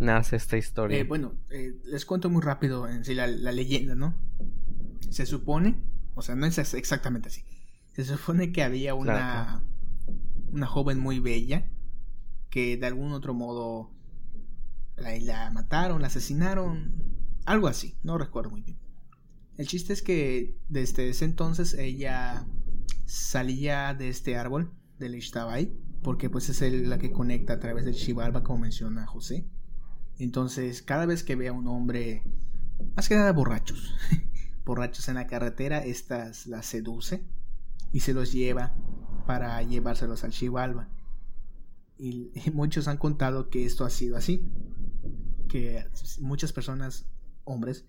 nace 0.00 0.34
esta 0.34 0.56
historia. 0.56 0.98
Eh, 0.98 1.04
bueno, 1.04 1.34
eh, 1.50 1.76
les 1.84 2.04
cuento 2.04 2.28
muy 2.30 2.42
rápido 2.42 2.88
en 2.88 3.04
sí 3.04 3.14
la, 3.14 3.26
leyenda, 3.26 3.94
¿no? 3.94 4.14
Se 5.10 5.26
supone, 5.26 5.76
o 6.14 6.22
sea, 6.22 6.34
no 6.34 6.46
es 6.46 6.58
exactamente 6.74 7.28
así. 7.28 7.44
Se 7.92 8.04
supone 8.04 8.52
que 8.52 8.62
había 8.62 8.94
una, 8.94 9.62
una 10.50 10.66
joven 10.66 10.98
muy 10.98 11.20
bella 11.20 11.68
que 12.50 12.76
de 12.76 12.86
algún 12.86 13.12
otro 13.12 13.34
modo 13.34 13.90
la, 14.96 15.16
la 15.18 15.50
mataron, 15.50 16.00
la 16.00 16.06
asesinaron, 16.06 16.94
algo 17.44 17.68
así, 17.68 17.96
no 18.02 18.18
recuerdo 18.18 18.50
muy 18.50 18.62
bien. 18.62 18.78
El 19.58 19.66
chiste 19.66 19.92
es 19.92 20.02
que 20.02 20.56
desde 20.68 21.08
ese 21.08 21.24
entonces 21.24 21.74
ella 21.74 22.46
salía 23.06 23.92
de 23.92 24.08
este 24.08 24.36
árbol 24.36 24.72
del 25.00 25.16
Ishtabai, 25.16 25.72
porque 26.04 26.30
pues 26.30 26.48
es 26.48 26.86
la 26.86 26.98
que 26.98 27.10
conecta 27.10 27.54
a 27.54 27.58
través 27.58 27.84
del 27.84 27.94
Shivalba, 27.94 28.44
como 28.44 28.60
menciona 28.60 29.04
José. 29.04 29.48
Entonces, 30.16 30.80
cada 30.80 31.06
vez 31.06 31.24
que 31.24 31.34
ve 31.34 31.48
a 31.48 31.52
un 31.52 31.66
hombre, 31.66 32.22
más 32.94 33.08
que 33.08 33.16
nada 33.16 33.32
borrachos, 33.32 33.96
borrachos 34.64 35.08
en 35.08 35.16
la 35.16 35.26
carretera, 35.26 35.84
estas 35.84 36.46
las 36.46 36.64
seduce 36.64 37.24
y 37.92 38.00
se 38.00 38.14
los 38.14 38.32
lleva 38.32 38.76
para 39.26 39.60
llevárselos 39.64 40.22
al 40.22 40.30
Shivalba. 40.30 40.88
Y, 41.96 42.30
y 42.32 42.52
muchos 42.52 42.86
han 42.86 42.96
contado 42.96 43.50
que 43.50 43.64
esto 43.64 43.84
ha 43.84 43.90
sido 43.90 44.16
así, 44.16 44.48
que 45.48 45.84
muchas 46.20 46.52
personas, 46.52 47.06
hombres, 47.42 47.88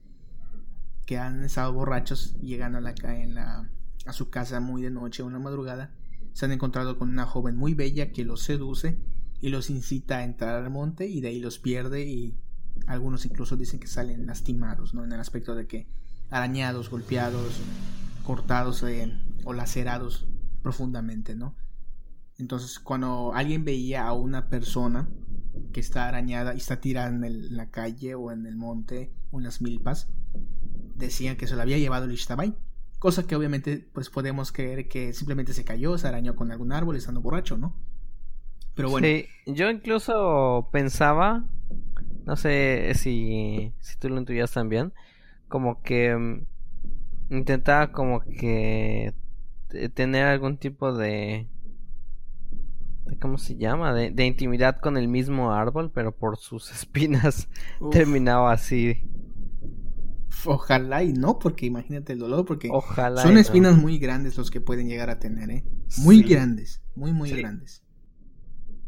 que 1.09 1.17
han 1.17 1.43
estado 1.43 1.73
borrachos 1.73 2.35
llegando 2.39 2.77
a, 2.77 2.81
la, 2.81 2.93
en 3.19 3.33
la, 3.33 3.67
a 4.05 4.13
su 4.13 4.29
casa 4.29 4.59
muy 4.59 4.83
de 4.83 4.91
noche 4.91 5.23
o 5.23 5.25
una 5.25 5.39
madrugada, 5.39 5.91
se 6.33 6.45
han 6.45 6.51
encontrado 6.51 6.99
con 6.99 7.09
una 7.09 7.25
joven 7.25 7.55
muy 7.55 7.73
bella 7.73 8.11
que 8.11 8.23
los 8.23 8.43
seduce 8.43 8.99
y 9.41 9.49
los 9.49 9.71
incita 9.71 10.17
a 10.17 10.23
entrar 10.23 10.63
al 10.63 10.69
monte 10.69 11.07
y 11.07 11.19
de 11.19 11.29
ahí 11.29 11.39
los 11.39 11.57
pierde 11.57 12.05
y 12.05 12.37
algunos 12.85 13.25
incluso 13.25 13.57
dicen 13.57 13.79
que 13.79 13.87
salen 13.87 14.27
lastimados, 14.27 14.93
¿no? 14.93 15.03
En 15.03 15.11
el 15.11 15.19
aspecto 15.19 15.55
de 15.55 15.65
que 15.65 15.87
arañados, 16.29 16.91
golpeados, 16.91 17.59
cortados 18.23 18.85
o 19.45 19.53
lacerados 19.53 20.27
profundamente, 20.61 21.33
¿no? 21.33 21.55
Entonces, 22.37 22.77
cuando 22.77 23.33
alguien 23.33 23.65
veía 23.65 24.05
a 24.05 24.13
una 24.13 24.47
persona 24.47 25.09
que 25.73 25.79
está 25.79 26.07
arañada 26.07 26.53
y 26.53 26.57
está 26.57 26.79
tirada 26.79 27.09
en, 27.09 27.57
la 27.57 27.71
calle 27.71 28.13
o 28.13 28.31
en 28.31 28.45
el 28.45 28.57
monte 28.57 29.11
o 29.31 29.39
en 29.39 29.45
las 29.45 29.59
milpas, 29.59 30.07
decían 30.99 31.38
que 31.38 31.47
se 31.47 31.55
lo 31.55 31.62
había 31.62 31.77
llevado 31.77 32.05
el 32.05 32.12
Ishtabai. 32.12 32.53
Cosa 32.99 33.25
que 33.25 33.35
obviamente 33.35 33.88
pues 33.93 34.09
podemos 34.09 34.51
creer 34.51 34.88
que 34.88 35.13
simplemente 35.13 35.53
se 35.53 35.63
cayó, 35.63 35.97
se 35.97 36.07
arañó 36.07 36.35
con 36.35 36.51
algún 36.51 36.71
árbol 36.73 36.97
estando 36.97 37.21
borracho, 37.21 37.57
¿no? 37.57 37.73
Pero 38.75 38.89
bueno. 38.89 39.07
Sí, 39.07 39.25
yo 39.45 39.69
incluso 39.69 40.69
pensaba, 40.71 41.45
no 42.25 42.35
sé 42.35 42.91
si, 42.95 43.73
si 43.79 43.97
tú 43.97 44.09
lo 44.09 44.17
intuyas 44.17 44.51
también, 44.51 44.93
como 45.47 45.81
que 45.81 46.15
mm, 46.15 47.35
intentaba 47.35 47.91
como 47.91 48.21
que 48.21 49.13
tener 49.93 50.25
algún 50.25 50.57
tipo 50.57 50.93
de, 50.93 51.47
¿cómo 53.21 53.38
se 53.38 53.55
llama? 53.55 53.93
De, 53.93 54.12
de, 54.12 54.25
intimidad 54.25 54.79
con 54.79 54.97
el 54.97 55.07
mismo 55.07 55.53
árbol, 55.53 55.91
pero 55.93 56.12
por 56.12 56.38
sus 56.38 56.71
espinas 56.75 57.47
terminaba 57.91 58.51
así. 58.51 59.03
Ojalá 60.45 61.03
y 61.03 61.13
no, 61.13 61.39
porque 61.39 61.65
imagínate 61.65 62.13
el 62.13 62.19
dolor, 62.19 62.45
porque 62.45 62.69
son 63.21 63.37
espinas 63.37 63.77
muy 63.77 63.97
grandes 63.97 64.37
los 64.37 64.51
que 64.51 64.61
pueden 64.61 64.87
llegar 64.87 65.09
a 65.09 65.19
tener, 65.19 65.49
¿eh? 65.49 65.63
Muy 65.97 66.23
grandes, 66.23 66.81
muy, 66.95 67.11
muy 67.13 67.31
grandes. 67.31 67.83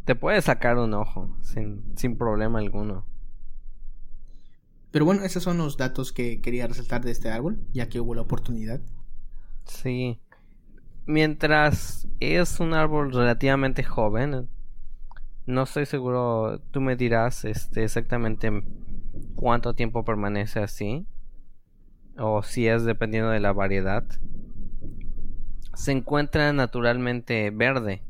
Te 0.06 0.16
puede 0.16 0.42
sacar 0.42 0.78
un 0.78 0.94
ojo, 0.94 1.38
sin, 1.42 1.84
sin 1.96 2.18
problema 2.18 2.60
alguno. 2.60 3.06
Pero 4.92 5.06
bueno, 5.06 5.24
esos 5.24 5.44
son 5.44 5.58
los 5.58 5.78
datos 5.78 6.12
que 6.12 6.42
quería 6.42 6.68
resaltar 6.68 7.04
de 7.04 7.12
este 7.12 7.30
árbol, 7.30 7.60
ya 7.74 7.88
que 7.88 8.00
hubo 8.00 8.14
la 8.14 8.22
oportunidad. 8.22 8.82
Sí. 9.66 10.20
Mientras 11.06 12.08
es 12.20 12.60
un 12.60 12.74
árbol 12.74 13.12
relativamente 13.12 13.84
joven, 13.84 14.50
no 15.46 15.64
estoy 15.64 15.86
seguro, 15.86 16.62
tú 16.72 16.82
me 16.82 16.96
dirás 16.96 17.46
este, 17.46 17.84
exactamente 17.84 18.52
cuánto 19.36 19.74
tiempo 19.74 20.04
permanece 20.04 20.60
así 20.60 21.08
o 22.18 22.44
si 22.44 22.68
es 22.68 22.84
dependiendo 22.84 23.30
de 23.30 23.40
la 23.40 23.54
variedad, 23.54 24.06
se 25.74 25.92
encuentra 25.92 26.52
naturalmente 26.54 27.50
verde. 27.50 28.04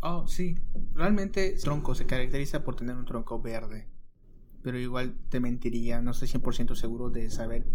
Oh, 0.00 0.26
sí. 0.26 0.58
Realmente 0.94 1.54
el 1.54 1.60
tronco 1.60 1.94
se 1.94 2.06
caracteriza 2.06 2.62
por 2.62 2.76
tener 2.76 2.96
un 2.96 3.06
tronco 3.06 3.40
verde. 3.40 3.88
Pero 4.62 4.78
igual 4.78 5.16
te 5.28 5.40
mentiría, 5.40 6.00
no 6.00 6.12
estoy 6.12 6.28
100% 6.28 6.74
seguro 6.74 7.10
de 7.10 7.30
saber 7.30 7.66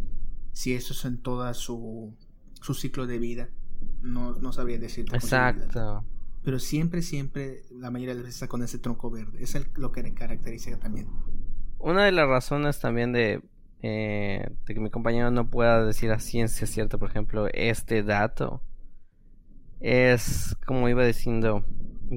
si 0.53 0.73
eso 0.73 0.93
es 0.93 1.05
en 1.05 1.21
toda 1.21 1.53
su, 1.53 2.15
su 2.62 2.73
ciclo 2.73 3.07
de 3.07 3.19
vida. 3.19 3.49
No, 4.01 4.33
no 4.33 4.53
sabría 4.53 4.77
decir. 4.77 5.05
Exacto. 5.13 6.03
Pero 6.43 6.59
siempre, 6.59 7.01
siempre, 7.01 7.63
la 7.71 7.91
mayoría 7.91 8.13
de 8.13 8.19
las 8.19 8.23
veces 8.23 8.35
está 8.35 8.47
con 8.47 8.63
ese 8.63 8.79
tronco 8.79 9.09
verde. 9.09 9.43
Es 9.43 9.55
lo 9.77 9.91
que 9.91 10.03
le 10.03 10.13
caracteriza 10.13 10.79
también. 10.79 11.07
Una 11.79 12.05
de 12.05 12.12
las 12.12 12.27
razones 12.27 12.79
también 12.79 13.12
de 13.12 13.41
eh, 13.81 14.49
de 14.65 14.73
que 14.73 14.79
mi 14.79 14.89
compañero 14.89 15.31
no 15.31 15.49
pueda 15.49 15.85
decir 15.85 16.11
a 16.11 16.19
ciencia 16.19 16.67
cierta, 16.67 16.97
por 16.97 17.09
ejemplo, 17.09 17.47
este 17.53 18.03
dato, 18.03 18.61
es, 19.79 20.57
como 20.65 20.89
iba 20.89 21.05
diciendo, 21.05 21.65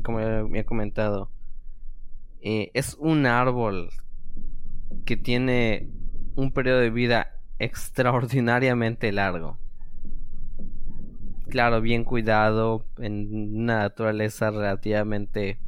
como 0.03 0.18
me 0.48 0.61
he 0.61 0.64
comentado, 0.64 1.31
eh, 2.40 2.70
es 2.75 2.96
un 2.98 3.27
árbol 3.27 3.90
que 5.05 5.16
tiene 5.16 5.88
un 6.35 6.53
periodo 6.53 6.81
de 6.81 6.90
vida 6.90 7.38
extraordinariamente 7.59 9.12
largo. 9.12 9.59
Claro, 11.48 11.81
bien 11.81 12.05
cuidado, 12.05 12.85
en 12.98 13.57
una 13.61 13.79
naturaleza 13.81 14.51
relativamente 14.51 15.59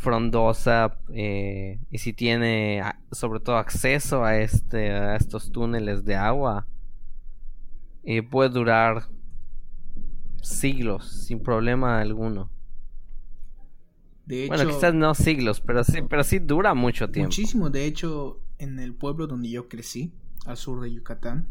frondosa 0.00 0.98
eh, 1.12 1.78
y 1.90 1.98
si 1.98 2.14
tiene 2.14 2.82
sobre 3.12 3.38
todo 3.38 3.56
acceso 3.56 4.24
a 4.24 4.38
este 4.38 4.90
a 4.92 5.14
estos 5.14 5.52
túneles 5.52 6.06
de 6.06 6.16
agua 6.16 6.66
y 8.02 8.22
puede 8.22 8.48
durar 8.48 9.08
siglos 10.42 11.26
sin 11.26 11.42
problema 11.42 12.00
alguno. 12.00 12.50
De 14.24 14.44
hecho, 14.44 14.54
bueno 14.54 14.70
quizás 14.70 14.94
no 14.94 15.14
siglos 15.14 15.60
pero 15.60 15.84
sí 15.84 16.00
pero 16.08 16.24
sí 16.24 16.38
dura 16.38 16.72
mucho 16.72 17.10
tiempo. 17.10 17.28
Muchísimo. 17.28 17.68
De 17.68 17.84
hecho 17.84 18.40
en 18.56 18.78
el 18.78 18.94
pueblo 18.94 19.26
donde 19.26 19.50
yo 19.50 19.68
crecí 19.68 20.14
al 20.46 20.56
sur 20.56 20.80
de 20.80 20.94
Yucatán 20.94 21.46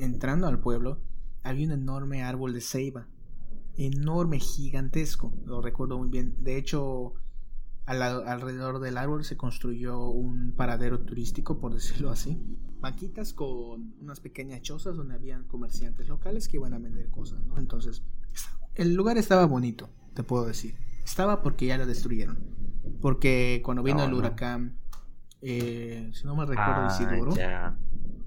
entrando 0.00 0.48
al 0.48 0.58
pueblo 0.58 0.98
había 1.44 1.66
un 1.66 1.72
enorme 1.72 2.24
árbol 2.24 2.52
de 2.52 2.60
ceiba 2.60 3.06
enorme 3.76 4.40
gigantesco 4.40 5.32
lo 5.46 5.62
recuerdo 5.62 5.98
muy 5.98 6.08
bien. 6.08 6.34
De 6.40 6.56
hecho 6.56 7.14
alrededor 7.88 8.80
del 8.80 8.98
árbol 8.98 9.24
se 9.24 9.36
construyó 9.36 10.08
un 10.08 10.52
paradero 10.52 11.00
turístico, 11.00 11.58
por 11.58 11.74
decirlo 11.74 12.10
así. 12.10 12.38
Banquitas 12.80 13.32
con 13.32 13.94
unas 14.00 14.20
pequeñas 14.20 14.62
chozas 14.62 14.96
donde 14.96 15.14
habían 15.14 15.44
comerciantes 15.44 16.08
locales 16.08 16.48
que 16.48 16.58
iban 16.58 16.74
a 16.74 16.78
vender 16.78 17.08
cosas, 17.10 17.40
Entonces, 17.56 18.02
el 18.74 18.94
lugar 18.94 19.18
estaba 19.18 19.46
bonito, 19.46 19.88
te 20.14 20.22
puedo 20.22 20.44
decir. 20.46 20.76
Estaba 21.04 21.42
porque 21.42 21.66
ya 21.66 21.78
lo 21.78 21.86
destruyeron. 21.86 22.38
Porque 23.00 23.62
cuando 23.64 23.82
vino 23.82 23.98
No, 23.98 24.04
el 24.04 24.10
no. 24.12 24.18
huracán, 24.18 24.76
eh, 25.40 26.10
si 26.12 26.24
no 26.26 26.36
me 26.36 26.44
recuerdo, 26.46 26.86
Ah, 26.88 26.88
Isidoro, 26.94 27.32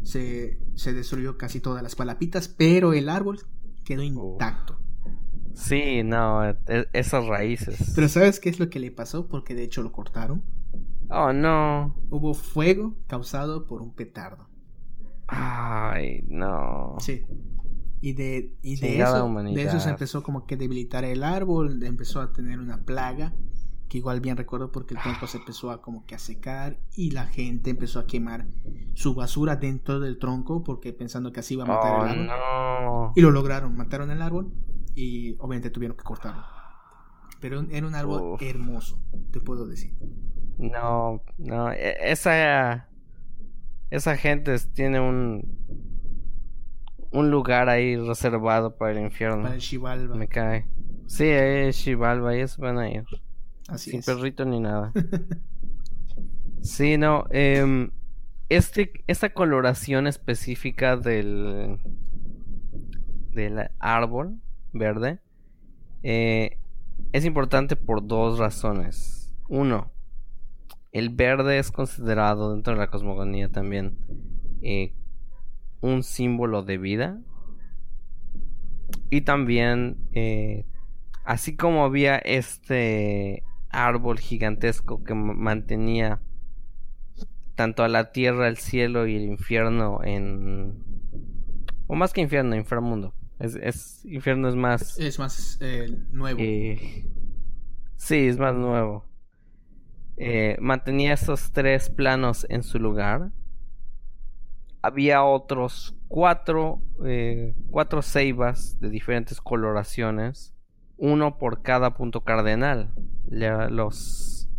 se, 0.01 0.59
se 0.75 0.93
destruyó 0.93 1.37
casi 1.37 1.59
todas 1.59 1.83
las 1.83 1.95
palapitas, 1.95 2.47
pero 2.47 2.93
el 2.93 3.07
árbol 3.09 3.39
quedó 3.85 4.01
intacto. 4.03 4.79
Sí, 5.53 6.03
no, 6.03 6.47
e- 6.49 6.57
esas 6.93 7.25
raíces. 7.27 7.91
Pero 7.95 8.07
¿sabes 8.07 8.39
qué 8.39 8.49
es 8.49 8.59
lo 8.59 8.69
que 8.69 8.79
le 8.79 8.91
pasó? 8.91 9.27
Porque 9.27 9.53
de 9.55 9.63
hecho 9.63 9.81
lo 9.83 9.91
cortaron. 9.91 10.43
Oh, 11.09 11.33
no. 11.33 11.95
Hubo 12.09 12.33
fuego 12.33 12.95
causado 13.07 13.67
por 13.67 13.81
un 13.81 13.93
petardo. 13.93 14.47
Ay, 15.27 16.23
no. 16.27 16.95
Sí. 16.99 17.23
Y 18.01 18.13
de, 18.13 18.55
y 18.63 18.77
de, 18.77 18.99
eso, 19.01 19.25
humanidad. 19.25 19.55
de 19.55 19.63
eso 19.63 19.79
se 19.79 19.89
empezó 19.89 20.23
como 20.23 20.45
que 20.45 20.57
debilitar 20.57 21.03
el 21.05 21.23
árbol, 21.23 21.83
empezó 21.83 22.19
a 22.19 22.33
tener 22.33 22.59
una 22.59 22.83
plaga, 22.83 23.33
que 23.87 23.99
igual 23.99 24.21
bien 24.21 24.37
recuerdo 24.37 24.71
porque 24.71 24.95
el 24.95 25.01
tronco 25.01 25.27
se 25.27 25.37
empezó 25.37 25.69
a 25.69 25.81
como 25.81 26.05
que 26.05 26.15
a 26.15 26.19
secar 26.19 26.79
y 26.95 27.11
la 27.11 27.25
gente 27.27 27.69
empezó 27.69 27.99
a 27.99 28.07
quemar 28.07 28.47
su 28.93 29.13
basura 29.13 29.57
dentro 29.57 29.99
del 29.99 30.17
tronco 30.17 30.63
porque 30.63 30.93
pensando 30.93 31.31
que 31.31 31.41
así 31.41 31.53
iba 31.55 31.63
a 31.65 31.67
matar 31.67 31.91
Oh, 31.99 32.05
el 32.05 32.09
árbol. 32.09 32.27
no. 32.27 33.13
Y 33.15 33.21
lo 33.21 33.31
lograron, 33.31 33.75
mataron 33.75 34.09
el 34.09 34.21
árbol 34.21 34.51
y 34.95 35.35
obviamente 35.39 35.69
tuvieron 35.69 35.97
que 35.97 36.03
cortarlo. 36.03 36.43
Pero 37.39 37.61
era 37.71 37.87
un 37.87 37.95
árbol 37.95 38.33
Uf. 38.33 38.41
hermoso, 38.41 39.01
te 39.31 39.39
puedo 39.39 39.65
decir. 39.67 39.95
No, 40.57 41.23
no, 41.37 41.71
e- 41.71 42.11
esa 42.11 42.87
esa 43.89 44.15
gente 44.15 44.55
tiene 44.73 44.99
un 44.99 45.57
un 47.11 47.29
lugar 47.31 47.67
ahí 47.67 47.97
reservado 47.97 48.77
para 48.77 48.91
el 48.91 48.99
infierno. 48.99 49.43
Para 49.43 49.55
el 49.55 49.61
Xibalba. 49.61 50.15
Me 50.15 50.27
cae. 50.27 50.65
Sí, 51.07 51.23
ahí 51.23 51.67
es 51.69 51.75
Xibalba, 51.77 52.35
ellos 52.35 52.57
van 52.57 52.77
a 52.77 52.89
ir. 52.89 53.05
Así 53.67 53.91
Sin 53.91 53.99
es. 53.99 54.05
perrito 54.05 54.45
ni 54.45 54.59
nada. 54.59 54.91
Sí, 56.61 56.95
no, 56.97 57.25
em, 57.31 57.89
este, 58.47 58.91
esta 59.07 59.33
coloración 59.33 60.05
específica 60.05 60.95
del 60.95 61.79
del 63.31 63.69
árbol 63.79 64.39
verde 64.73 65.19
eh, 66.03 66.57
es 67.11 67.25
importante 67.25 67.75
por 67.75 68.05
dos 68.05 68.39
razones. 68.39 69.33
Uno, 69.49 69.91
el 70.91 71.09
verde 71.09 71.59
es 71.59 71.71
considerado 71.71 72.53
dentro 72.53 72.73
de 72.73 72.79
la 72.79 72.89
cosmogonía 72.89 73.49
también 73.49 73.97
eh, 74.61 74.93
un 75.81 76.03
símbolo 76.03 76.63
de 76.63 76.77
vida. 76.77 77.19
Y 79.09 79.21
también, 79.21 79.97
eh, 80.13 80.65
así 81.25 81.55
como 81.55 81.83
había 81.83 82.17
este 82.17 83.43
árbol 83.69 84.19
gigantesco 84.19 85.03
que 85.03 85.13
ma- 85.13 85.33
mantenía 85.33 86.21
tanto 87.55 87.83
a 87.83 87.89
la 87.89 88.11
tierra, 88.11 88.47
el 88.47 88.57
cielo 88.57 89.07
y 89.07 89.15
el 89.15 89.23
infierno 89.23 90.03
en... 90.03 90.83
O 91.87 91.95
más 91.95 92.13
que 92.13 92.21
infierno, 92.21 92.55
inframundo. 92.55 93.13
Es, 93.41 93.55
es, 93.55 94.05
infierno 94.05 94.47
es 94.49 94.55
más... 94.55 94.99
Es 94.99 95.17
más 95.17 95.57
eh, 95.61 95.97
nuevo. 96.11 96.39
Eh, 96.39 97.05
sí, 97.95 98.27
es 98.27 98.37
más 98.37 98.53
nuevo. 98.53 99.05
Eh, 100.17 100.57
mantenía 100.59 101.13
esos 101.13 101.51
tres 101.51 101.89
planos 101.89 102.45
en 102.49 102.61
su 102.61 102.77
lugar. 102.77 103.31
Había 104.83 105.23
otros 105.23 105.95
cuatro, 106.07 106.81
cuatro 107.69 108.01
ceibas 108.01 108.79
de 108.79 108.89
diferentes 108.89 109.39
coloraciones, 109.39 110.55
uno 110.97 111.37
por 111.37 111.61
cada 111.61 111.95
punto 111.95 112.21
cardenal. 112.21 112.91
Los, 113.27 114.49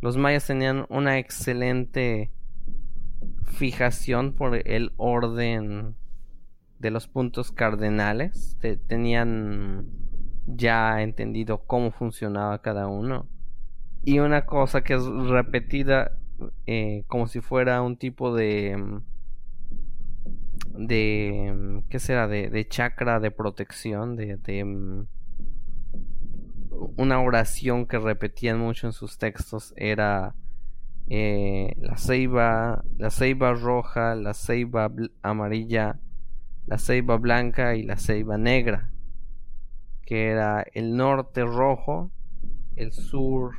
los 0.00 0.16
mayas 0.16 0.46
tenían 0.46 0.86
una 0.88 1.18
excelente 1.18 2.32
fijación 3.44 4.32
por 4.34 4.56
el 4.68 4.92
orden 4.96 5.96
de 6.78 6.90
los 6.90 7.08
puntos 7.08 7.52
cardenales. 7.52 8.56
Te- 8.60 8.76
tenían 8.76 9.86
ya 10.46 11.02
entendido 11.02 11.58
cómo 11.66 11.90
funcionaba 11.90 12.60
cada 12.62 12.86
uno. 12.88 13.26
Y 14.04 14.20
una 14.20 14.46
cosa 14.46 14.82
que 14.82 14.94
es 14.94 15.04
repetida 15.04 16.18
eh, 16.66 17.04
como 17.08 17.26
si 17.26 17.40
fuera 17.40 17.82
un 17.82 17.96
tipo 17.96 18.34
de... 18.34 19.00
de... 20.76 21.82
¿Qué 21.88 21.98
será? 21.98 22.28
De, 22.28 22.48
de 22.48 22.68
chakra 22.68 23.20
de 23.20 23.30
protección, 23.30 24.16
de... 24.16 24.36
de 24.36 24.64
mm, 24.64 25.06
una 26.96 27.20
oración 27.20 27.86
que 27.86 27.98
repetían 27.98 28.58
mucho 28.58 28.86
en 28.86 28.92
sus 28.92 29.18
textos 29.18 29.74
era 29.76 30.34
eh, 31.08 31.74
la 31.80 31.96
ceiba, 31.96 32.84
la 32.98 33.10
ceiba 33.10 33.52
roja, 33.54 34.14
la 34.14 34.32
ceiba 34.34 34.90
amarilla, 35.22 35.98
la 36.68 36.76
ceiba 36.78 37.16
blanca 37.16 37.76
y 37.76 37.82
la 37.82 37.96
ceiba 37.96 38.36
negra, 38.36 38.90
que 40.02 40.28
era 40.28 40.64
el 40.74 40.96
norte 40.96 41.44
rojo, 41.44 42.10
el 42.76 42.92
sur 42.92 43.52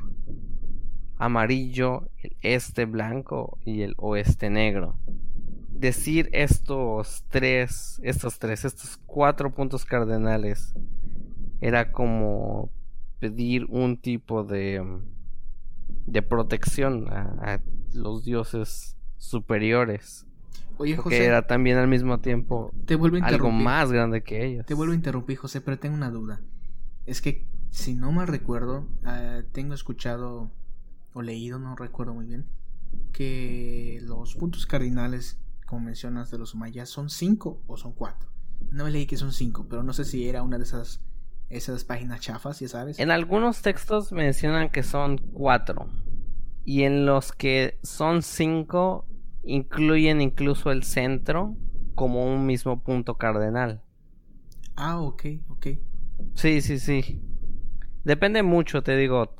amarillo, 1.16 2.08
el 2.22 2.36
este 2.40 2.84
blanco 2.84 3.58
y 3.64 3.82
el 3.82 3.94
oeste 3.98 4.48
negro. 4.48 4.96
Decir 5.70 6.28
estos 6.32 7.24
tres, 7.28 8.00
estos 8.04 8.38
tres, 8.38 8.64
estos 8.64 8.96
cuatro 9.06 9.52
puntos 9.52 9.84
cardenales 9.84 10.72
era 11.60 11.90
como 11.90 12.70
pedir 13.18 13.66
un 13.68 13.96
tipo 13.96 14.44
de 14.44 14.82
de 16.06 16.22
protección 16.22 17.08
a, 17.12 17.54
a 17.54 17.60
los 17.92 18.24
dioses 18.24 18.96
superiores. 19.16 20.26
Oye, 20.80 20.96
Porque 20.96 21.16
José, 21.16 21.26
era 21.26 21.46
también 21.46 21.76
al 21.76 21.88
mismo 21.88 22.20
tiempo 22.20 22.72
te 22.86 22.96
vuelvo 22.96 23.18
a 23.22 23.26
algo 23.26 23.50
más 23.50 23.92
grande 23.92 24.22
que 24.22 24.46
ellos. 24.46 24.64
Te 24.64 24.72
vuelvo 24.72 24.92
a 24.92 24.96
interrumpir, 24.96 25.36
José, 25.36 25.60
pero 25.60 25.78
tengo 25.78 25.94
una 25.94 26.10
duda. 26.10 26.40
Es 27.04 27.20
que, 27.20 27.46
si 27.68 27.92
no 27.92 28.12
mal 28.12 28.26
recuerdo, 28.28 28.88
ah, 29.04 29.42
tengo 29.52 29.74
escuchado 29.74 30.50
o 31.12 31.20
leído, 31.20 31.58
no 31.58 31.76
recuerdo 31.76 32.14
muy 32.14 32.24
bien, 32.24 32.46
que 33.12 34.00
los 34.04 34.36
puntos 34.36 34.64
cardinales, 34.64 35.38
como 35.66 35.82
mencionas, 35.82 36.30
de 36.30 36.38
los 36.38 36.54
mayas 36.54 36.88
son 36.88 37.10
cinco 37.10 37.62
o 37.66 37.76
son 37.76 37.92
cuatro. 37.92 38.30
No 38.70 38.84
me 38.84 38.90
leí 38.90 39.04
que 39.04 39.18
son 39.18 39.34
cinco, 39.34 39.66
pero 39.68 39.82
no 39.82 39.92
sé 39.92 40.06
si 40.06 40.30
era 40.30 40.42
una 40.42 40.56
de 40.56 40.64
esas 40.64 41.04
esas 41.50 41.84
páginas 41.84 42.20
chafas, 42.20 42.60
ya 42.60 42.68
sabes. 42.68 42.98
En 42.98 43.10
algunos 43.10 43.60
textos 43.60 44.12
mencionan 44.12 44.70
que 44.70 44.82
son 44.82 45.18
cuatro. 45.18 45.90
Y 46.64 46.84
en 46.84 47.04
los 47.04 47.32
que 47.32 47.78
son 47.82 48.22
cinco, 48.22 49.04
incluyen 49.42 50.20
incluso 50.20 50.70
el 50.70 50.82
centro 50.82 51.56
como 51.94 52.24
un 52.32 52.46
mismo 52.46 52.82
punto 52.82 53.16
cardenal. 53.16 53.82
Ah, 54.76 55.00
ok, 55.00 55.24
ok. 55.48 55.66
Sí, 56.34 56.60
sí, 56.60 56.78
sí. 56.78 57.20
Depende 58.04 58.42
mucho, 58.42 58.82
te 58.82 58.96
digo. 58.96 59.36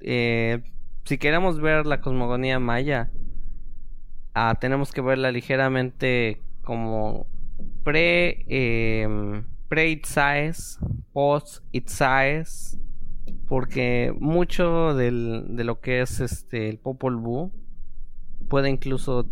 Eh, 0.00 0.62
si 1.04 1.18
queremos 1.18 1.60
ver 1.60 1.86
la 1.86 2.00
cosmogonía 2.00 2.58
maya, 2.58 3.10
ah, 4.34 4.56
tenemos 4.60 4.92
que 4.92 5.00
verla 5.00 5.30
ligeramente 5.32 6.42
como 6.62 7.26
pre 7.82 8.44
em, 8.48 9.44
pre 9.68 9.90
Itzaes, 9.90 10.78
post 11.12 11.64
Itzaes, 11.72 12.78
porque 13.48 14.14
mucho 14.18 14.94
del, 14.94 15.56
de 15.56 15.64
lo 15.64 15.80
que 15.80 16.02
es 16.02 16.20
este 16.20 16.68
el 16.68 16.78
Popol 16.78 17.16
Vuh 17.16 17.52
puede 18.48 18.70
incluso 18.70 19.26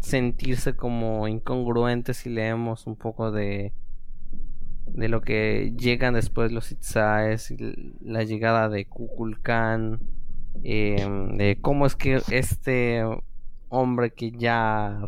sentirse 0.00 0.76
como 0.76 1.26
incongruente 1.28 2.14
si 2.14 2.30
leemos 2.30 2.86
un 2.86 2.96
poco 2.96 3.30
de 3.30 3.72
de 4.94 5.08
lo 5.08 5.20
que 5.20 5.74
llegan 5.76 6.14
después 6.14 6.52
los 6.52 6.72
Itzaes, 6.72 7.54
la 8.00 8.24
llegada 8.24 8.68
de 8.68 8.86
Kukulkan, 8.86 10.00
em, 10.62 11.36
de 11.36 11.58
cómo 11.60 11.86
es 11.86 11.94
que 11.96 12.20
este 12.30 13.04
hombre 13.68 14.12
que 14.12 14.32
ya... 14.32 15.00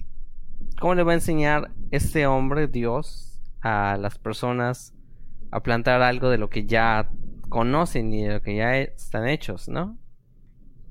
¿Cómo 0.80 0.94
le 0.94 1.02
va 1.02 1.12
a 1.12 1.16
enseñar 1.16 1.72
este 1.90 2.26
hombre, 2.26 2.66
Dios, 2.66 3.42
a 3.60 3.96
las 3.98 4.18
personas 4.18 4.94
a 5.50 5.62
plantar 5.62 6.02
algo 6.02 6.30
de 6.30 6.38
lo 6.38 6.48
que 6.48 6.66
ya 6.66 7.10
conocen 7.48 8.12
y 8.14 8.22
de 8.22 8.34
lo 8.34 8.42
que 8.42 8.56
ya 8.56 8.78
están 8.78 9.28
hechos, 9.28 9.68
¿no? 9.68 9.98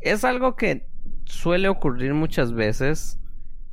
Es 0.02 0.24
algo 0.24 0.56
que 0.56 0.89
suele 1.30 1.70
ocurrir 1.70 2.14
muchas 2.14 2.54
veces. 2.54 3.20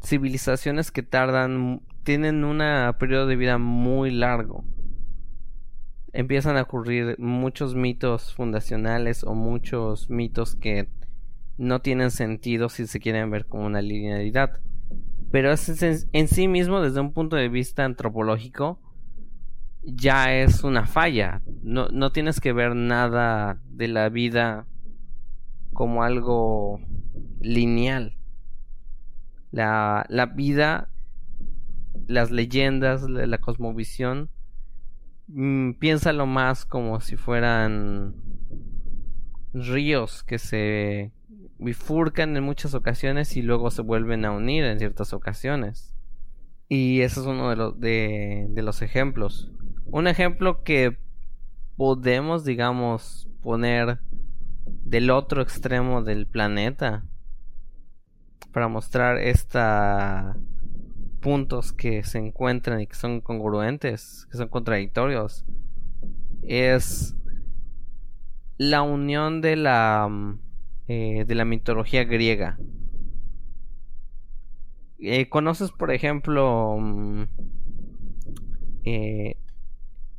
Civilizaciones 0.02 0.92
que 0.92 1.02
tardan, 1.02 1.82
tienen 2.04 2.44
un 2.44 2.62
periodo 2.98 3.26
de 3.26 3.36
vida 3.36 3.58
muy 3.58 4.10
largo 4.12 4.64
empiezan 6.16 6.56
a 6.56 6.62
ocurrir 6.62 7.16
muchos 7.18 7.74
mitos 7.74 8.32
fundacionales 8.32 9.22
o 9.22 9.34
muchos 9.34 10.08
mitos 10.08 10.56
que 10.56 10.88
no 11.58 11.80
tienen 11.80 12.10
sentido 12.10 12.70
si 12.70 12.86
se 12.86 13.00
quieren 13.00 13.30
ver 13.30 13.44
como 13.44 13.66
una 13.66 13.82
linealidad. 13.82 14.58
Pero 15.30 15.52
es 15.52 15.82
en, 15.82 15.98
en 16.12 16.28
sí 16.28 16.48
mismo, 16.48 16.80
desde 16.80 17.00
un 17.00 17.12
punto 17.12 17.36
de 17.36 17.50
vista 17.50 17.84
antropológico, 17.84 18.80
ya 19.82 20.34
es 20.34 20.64
una 20.64 20.86
falla. 20.86 21.42
No, 21.62 21.88
no 21.88 22.10
tienes 22.12 22.40
que 22.40 22.54
ver 22.54 22.74
nada 22.74 23.60
de 23.68 23.88
la 23.88 24.08
vida 24.08 24.66
como 25.74 26.02
algo 26.02 26.80
lineal. 27.40 28.16
La, 29.50 30.04
la 30.08 30.26
vida, 30.26 30.90
las 32.06 32.30
leyendas, 32.30 33.08
la, 33.08 33.38
cosmovisión, 33.38 34.30
mm, 35.28 35.72
piénsalo 35.72 36.26
más 36.26 36.66
como 36.66 37.00
si 37.00 37.16
fueran 37.16 38.14
ríos 39.54 40.22
que 40.22 40.38
se 40.38 41.12
bifurcan 41.58 42.36
en 42.36 42.44
muchas 42.44 42.74
ocasiones 42.74 43.36
y 43.36 43.42
luego 43.42 43.70
se 43.70 43.82
vuelven 43.82 44.24
a 44.24 44.32
unir 44.32 44.64
en 44.64 44.78
ciertas 44.78 45.12
ocasiones. 45.12 45.94
Y 46.68 47.00
ese 47.00 47.20
es 47.20 47.26
uno 47.26 47.50
de 47.50 47.56
los, 47.56 47.80
de 47.80 48.62
los 48.62 48.82
ejemplos. 48.82 49.52
Un 49.86 50.08
ejemplo 50.08 50.64
que 50.64 50.98
podemos, 51.76 52.44
digamos, 52.44 53.28
poner 53.42 54.00
del 54.66 55.10
otro 55.10 55.42
extremo 55.42 56.02
del 56.02 56.26
planeta 56.26 57.04
para 58.52 58.68
mostrar 58.68 59.18
esta 59.18 60.36
puntos 61.20 61.72
que 61.72 62.04
se 62.04 62.18
encuentran 62.18 62.80
y 62.80 62.86
que 62.86 62.94
son 62.94 63.20
congruentes, 63.20 64.26
que 64.30 64.36
son 64.36 64.48
contradictorios, 64.48 65.44
es 66.42 67.16
la 68.58 68.82
unión 68.82 69.40
de 69.40 69.56
la 69.56 70.08
eh, 70.88 71.24
de 71.26 71.34
la 71.34 71.44
mitología 71.44 72.04
griega. 72.04 72.58
Eh, 74.98 75.28
¿Conoces, 75.28 75.72
por 75.72 75.92
ejemplo, 75.92 76.76
mm, 76.78 77.22
eh, 78.84 79.36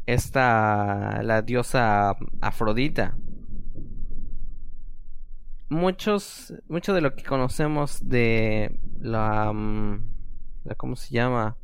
esta, 0.06 1.24
la 1.24 1.42
diosa 1.42 2.16
Afrodita? 2.42 3.18
Muchos, 5.70 6.54
mucho 6.70 6.94
de 6.94 7.02
lo 7.02 7.16
que 7.16 7.24
conocemos 7.24 8.08
de 8.08 8.80
la, 9.00 9.52
mm, 9.52 10.14
la, 10.64 10.76
¿cómo 10.76 10.96
se 10.96 11.14
llama? 11.14 11.58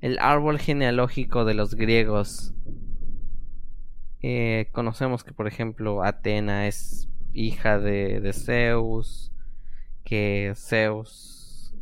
El 0.00 0.18
árbol 0.18 0.58
genealógico 0.58 1.44
de 1.44 1.54
los 1.54 1.74
griegos. 1.74 2.54
conocemos 4.72 5.24
que, 5.24 5.32
por 5.32 5.46
ejemplo, 5.48 6.02
Atena 6.04 6.66
es 6.66 7.08
hija 7.32 7.78
de, 7.78 8.32
Zeus, 8.32 9.32
que 10.04 10.52
Zeus 10.56 11.74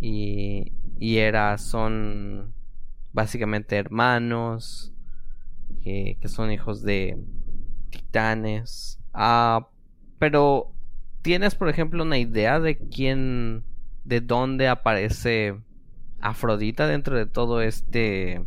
y, 0.00 0.72
y 0.98 1.18
Hera 1.18 1.58
son 1.58 2.54
básicamente 3.12 3.76
hermanos, 3.76 4.92
que, 5.82 6.18
son 6.26 6.50
hijos 6.50 6.82
de 6.82 7.22
titanes. 7.90 8.98
Ah, 9.12 9.68
pero, 10.24 10.72
¿tienes, 11.20 11.54
por 11.54 11.68
ejemplo, 11.68 12.02
una 12.02 12.16
idea 12.16 12.58
de 12.58 12.78
quién, 12.78 13.62
de 14.04 14.22
dónde 14.22 14.68
aparece 14.68 15.54
Afrodita 16.18 16.86
dentro 16.86 17.14
de 17.18 17.26
todo 17.26 17.60
este 17.60 18.42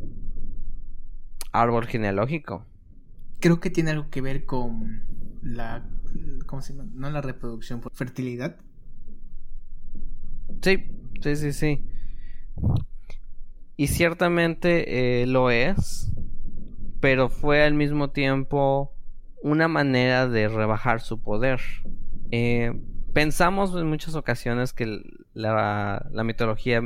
árbol 1.51 1.85
genealógico? 1.85 2.65
Creo 3.39 3.59
que 3.59 3.69
tiene 3.69 3.91
algo 3.91 4.09
que 4.09 4.21
ver 4.21 4.45
con 4.45 5.03
la 5.43 5.87
¿cómo 6.47 6.63
se 6.63 6.73
llama? 6.73 6.89
No 6.95 7.11
la 7.11 7.21
reproducción, 7.21 7.79
por 7.79 7.93
fertilidad. 7.93 8.57
Sí, 10.63 10.83
sí, 11.21 11.35
sí, 11.35 11.53
sí. 11.53 11.85
Y 13.75 13.85
ciertamente 13.85 15.21
eh, 15.21 15.27
lo 15.27 15.51
es, 15.51 16.11
pero 17.01 17.29
fue 17.29 17.63
al 17.63 17.75
mismo 17.75 18.09
tiempo 18.09 18.96
una 19.41 19.67
manera 19.67 20.27
de 20.27 20.47
rebajar 20.47 21.01
su 21.01 21.21
poder. 21.21 21.61
Eh, 22.31 22.73
pensamos 23.13 23.75
en 23.75 23.87
muchas 23.87 24.15
ocasiones 24.15 24.73
que 24.73 25.01
la, 25.33 26.07
mitología 26.23 26.81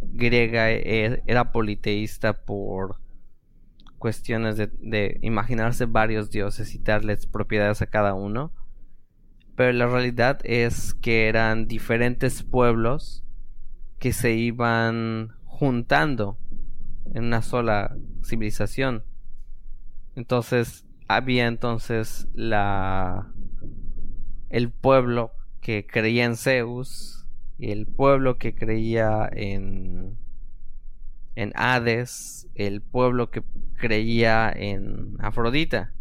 griega 0.00 0.70
e, 0.70 1.22
era 1.26 1.52
politeísta 1.52 2.44
por 2.44 3.00
cuestiones 3.98 4.56
de, 4.56 5.18
imaginarse 5.22 5.86
varios 5.86 6.30
dioses 6.30 6.74
y 6.74 6.78
darles 6.78 7.26
propiedades 7.26 7.82
a 7.82 7.86
cada 7.86 8.14
uno. 8.14 8.52
Pero 9.56 9.72
la 9.72 9.86
realidad 9.86 10.38
es 10.44 10.94
que 10.94 11.28
eran 11.28 11.66
diferentes 11.66 12.42
pueblos 12.42 13.24
que 13.98 14.12
se 14.12 14.34
iban 14.34 15.32
juntando 15.46 16.38
en 17.14 17.24
una 17.24 17.40
sola 17.40 17.96
civilización. 18.22 19.04
Entonces 20.14 20.85
había 21.08 21.46
entonces 21.46 22.28
la 22.34 23.32
el 24.48 24.70
pueblo 24.70 25.32
que 25.60 25.86
creía 25.86 26.24
en 26.24 26.36
Zeus 26.36 27.26
y 27.58 27.70
el 27.70 27.86
pueblo 27.86 28.38
que 28.38 28.54
creía 28.54 29.28
en 29.32 30.16
en 31.36 31.52
Hades, 31.54 32.48
el 32.54 32.80
pueblo 32.80 33.30
que 33.30 33.42
creía 33.74 34.50
en 34.50 35.16
Afrodita. 35.20 35.92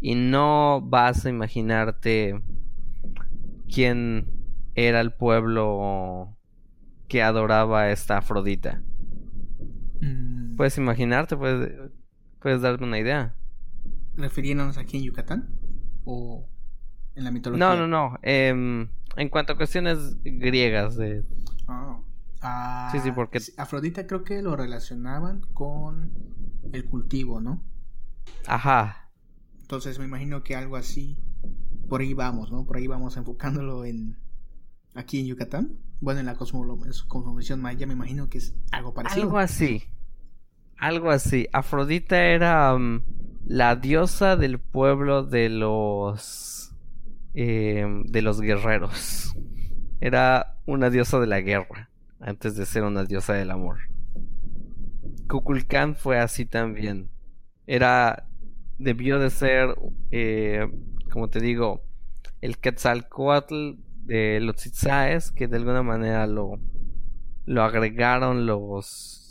Y 0.00 0.14
no 0.14 0.80
vas 0.80 1.26
a 1.26 1.30
imaginarte 1.30 2.40
quién 3.72 4.28
era 4.74 5.00
el 5.00 5.12
pueblo 5.12 6.36
que 7.08 7.22
adoraba 7.22 7.82
a 7.82 7.90
esta 7.90 8.18
Afrodita. 8.18 8.82
Mm. 10.00 10.56
Puedes 10.56 10.78
imaginarte, 10.78 11.36
puedes, 11.36 11.90
puedes 12.40 12.62
darte 12.62 12.84
una 12.84 12.98
idea. 12.98 13.34
¿Refiriéndonos 14.16 14.78
aquí 14.78 14.98
en 14.98 15.04
Yucatán? 15.04 15.48
¿O 16.04 16.48
en 17.14 17.24
la 17.24 17.30
mitología? 17.30 17.66
No, 17.66 17.76
no, 17.76 17.86
no. 17.86 18.18
Em, 18.22 18.88
en 19.16 19.28
cuanto 19.28 19.52
a 19.52 19.56
cuestiones 19.56 20.16
griegas 20.22 20.96
de... 20.96 21.24
Ah 21.68 22.88
sí, 22.90 22.98
sí, 23.00 23.12
porque... 23.12 23.40
Afrodita 23.56 24.06
creo 24.06 24.24
que 24.24 24.42
lo 24.42 24.56
relacionaban 24.56 25.42
con 25.52 26.12
el 26.72 26.84
cultivo, 26.84 27.40
¿no? 27.40 27.62
Ajá. 28.46 29.10
Entonces 29.60 29.98
me 29.98 30.04
imagino 30.04 30.42
que 30.42 30.56
algo 30.56 30.76
así, 30.76 31.22
por 31.88 32.00
ahí 32.00 32.14
vamos, 32.14 32.50
¿no? 32.50 32.64
Por 32.64 32.76
ahí 32.76 32.86
vamos 32.86 33.16
enfocándolo 33.16 33.84
en... 33.84 34.18
Aquí 34.94 35.20
en 35.20 35.26
Yucatán. 35.26 35.78
Bueno, 36.00 36.20
en 36.20 36.26
la 36.26 36.34
cosmovisión 36.34 37.62
maya 37.62 37.86
me 37.86 37.94
imagino 37.94 38.28
que 38.28 38.38
es 38.38 38.54
algo 38.72 38.92
parecido. 38.92 39.22
Algo 39.22 39.38
así. 39.38 39.84
Algo 40.76 41.10
así. 41.10 41.48
Afrodita 41.52 42.22
era 42.22 42.74
um, 42.74 43.00
la 43.44 43.76
diosa 43.76 44.36
del 44.36 44.58
pueblo 44.58 45.22
de 45.22 45.48
los... 45.48 46.74
Eh, 47.34 47.86
de 48.04 48.22
los 48.22 48.40
guerreros. 48.40 49.34
Era 50.00 50.58
una 50.66 50.90
diosa 50.90 51.18
de 51.18 51.26
la 51.26 51.40
guerra 51.40 51.90
antes 52.20 52.56
de 52.56 52.66
ser 52.66 52.84
una 52.84 53.04
diosa 53.04 53.34
del 53.34 53.50
amor. 53.50 53.78
Kukulkan 55.28 55.94
fue 55.94 56.18
así 56.18 56.44
también. 56.44 57.08
Era, 57.66 58.28
debió 58.78 59.18
de 59.18 59.30
ser, 59.30 59.74
eh, 60.10 60.68
como 61.10 61.28
te 61.30 61.40
digo, 61.40 61.82
el 62.40 62.58
Quetzalcoatl 62.58 63.76
de 64.04 64.40
los 64.40 64.66
Itzaes, 64.66 65.30
que 65.30 65.48
de 65.48 65.56
alguna 65.56 65.82
manera 65.82 66.26
lo, 66.26 66.58
lo 67.46 67.62
agregaron 67.62 68.46
los, 68.46 69.21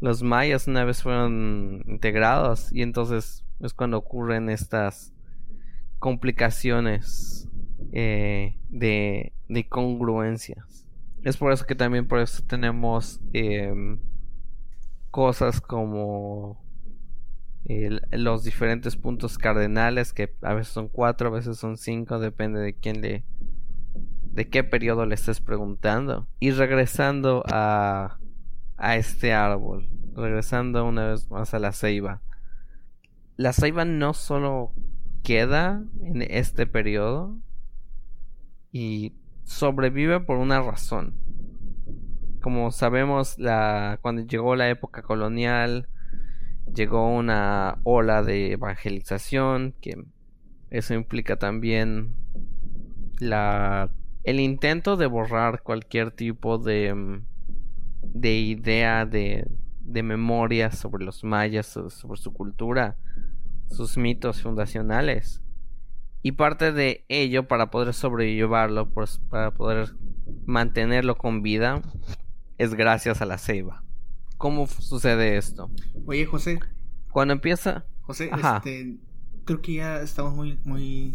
los 0.00 0.22
mayas 0.22 0.66
una 0.66 0.84
vez 0.84 1.02
fueron 1.02 1.82
integrados 1.86 2.72
y 2.72 2.82
entonces 2.82 3.44
es 3.60 3.72
cuando 3.72 3.98
ocurren 3.98 4.50
estas 4.50 5.12
complicaciones 5.98 7.48
eh, 7.92 8.56
de, 8.68 9.32
de 9.48 9.68
congruencias. 9.68 10.86
Es 11.22 11.36
por 11.36 11.52
eso 11.52 11.66
que 11.66 11.74
también 11.74 12.06
por 12.06 12.20
eso 12.20 12.42
tenemos 12.46 13.20
em, 13.32 13.98
cosas 15.10 15.60
como 15.60 16.64
los 18.12 18.44
diferentes 18.44 18.94
puntos 18.94 19.38
cardenales 19.38 20.12
que 20.12 20.32
a 20.42 20.54
veces 20.54 20.72
son 20.72 20.88
cuatro, 20.88 21.28
a 21.28 21.32
veces 21.32 21.56
son 21.56 21.78
cinco, 21.78 22.20
depende 22.20 22.60
de 22.60 22.74
quién 22.74 23.00
le 23.00 23.24
de 24.22 24.48
qué 24.48 24.62
periodo 24.62 25.06
le 25.06 25.14
estés 25.14 25.40
preguntando. 25.40 26.28
Y 26.38 26.50
regresando 26.50 27.42
a 27.50 28.18
a 28.76 28.96
este 28.96 29.32
árbol, 29.32 29.88
regresando 30.14 30.84
una 30.84 31.08
vez 31.08 31.30
más 31.30 31.54
a 31.54 31.58
la 31.58 31.72
ceiba. 31.72 32.22
La 33.36 33.52
ceiba 33.52 33.84
no 33.84 34.14
solo 34.14 34.72
queda 35.22 35.82
en 36.02 36.22
este 36.22 36.66
periodo 36.66 37.36
y 38.72 39.14
sobrevive 39.44 40.20
por 40.20 40.38
una 40.38 40.60
razón. 40.60 41.14
Como 42.40 42.70
sabemos, 42.70 43.38
la, 43.38 43.98
cuando 44.02 44.22
llegó 44.22 44.54
la 44.56 44.68
época 44.68 45.02
colonial, 45.02 45.88
llegó 46.72 47.10
una 47.10 47.78
ola 47.82 48.22
de 48.22 48.52
evangelización, 48.52 49.74
que 49.80 50.04
eso 50.70 50.94
implica 50.94 51.36
también 51.38 52.14
la, 53.18 53.90
el 54.24 54.40
intento 54.40 54.96
de 54.96 55.06
borrar 55.06 55.62
cualquier 55.62 56.10
tipo 56.10 56.58
de, 56.58 57.22
de 58.12 58.34
idea, 58.34 59.06
de, 59.06 59.46
de 59.80 60.02
memoria 60.02 60.70
sobre 60.72 61.04
los 61.04 61.24
mayas, 61.24 61.66
sobre 61.66 62.20
su 62.20 62.32
cultura, 62.32 62.96
sus 63.70 63.96
mitos 63.96 64.42
fundacionales. 64.42 65.42
Y 66.22 66.32
parte 66.32 66.72
de 66.72 67.04
ello, 67.08 67.46
para 67.46 67.70
poder 67.70 67.94
sobrellevarlo, 67.94 68.90
pues, 68.90 69.20
para 69.30 69.52
poder 69.52 69.94
mantenerlo 70.44 71.16
con 71.16 71.42
vida, 71.42 71.82
es 72.58 72.74
gracias 72.74 73.22
a 73.22 73.26
la 73.26 73.38
ceiba. 73.38 73.84
¿Cómo 74.36 74.66
sucede 74.66 75.36
esto? 75.36 75.70
Oye, 76.04 76.26
José. 76.26 76.58
Cuando 77.10 77.32
empieza... 77.32 77.84
José, 78.02 78.30
este, 78.30 78.98
creo 79.44 79.62
que 79.62 79.74
ya 79.74 80.00
estamos 80.00 80.34
muy, 80.34 80.58
muy, 80.64 81.14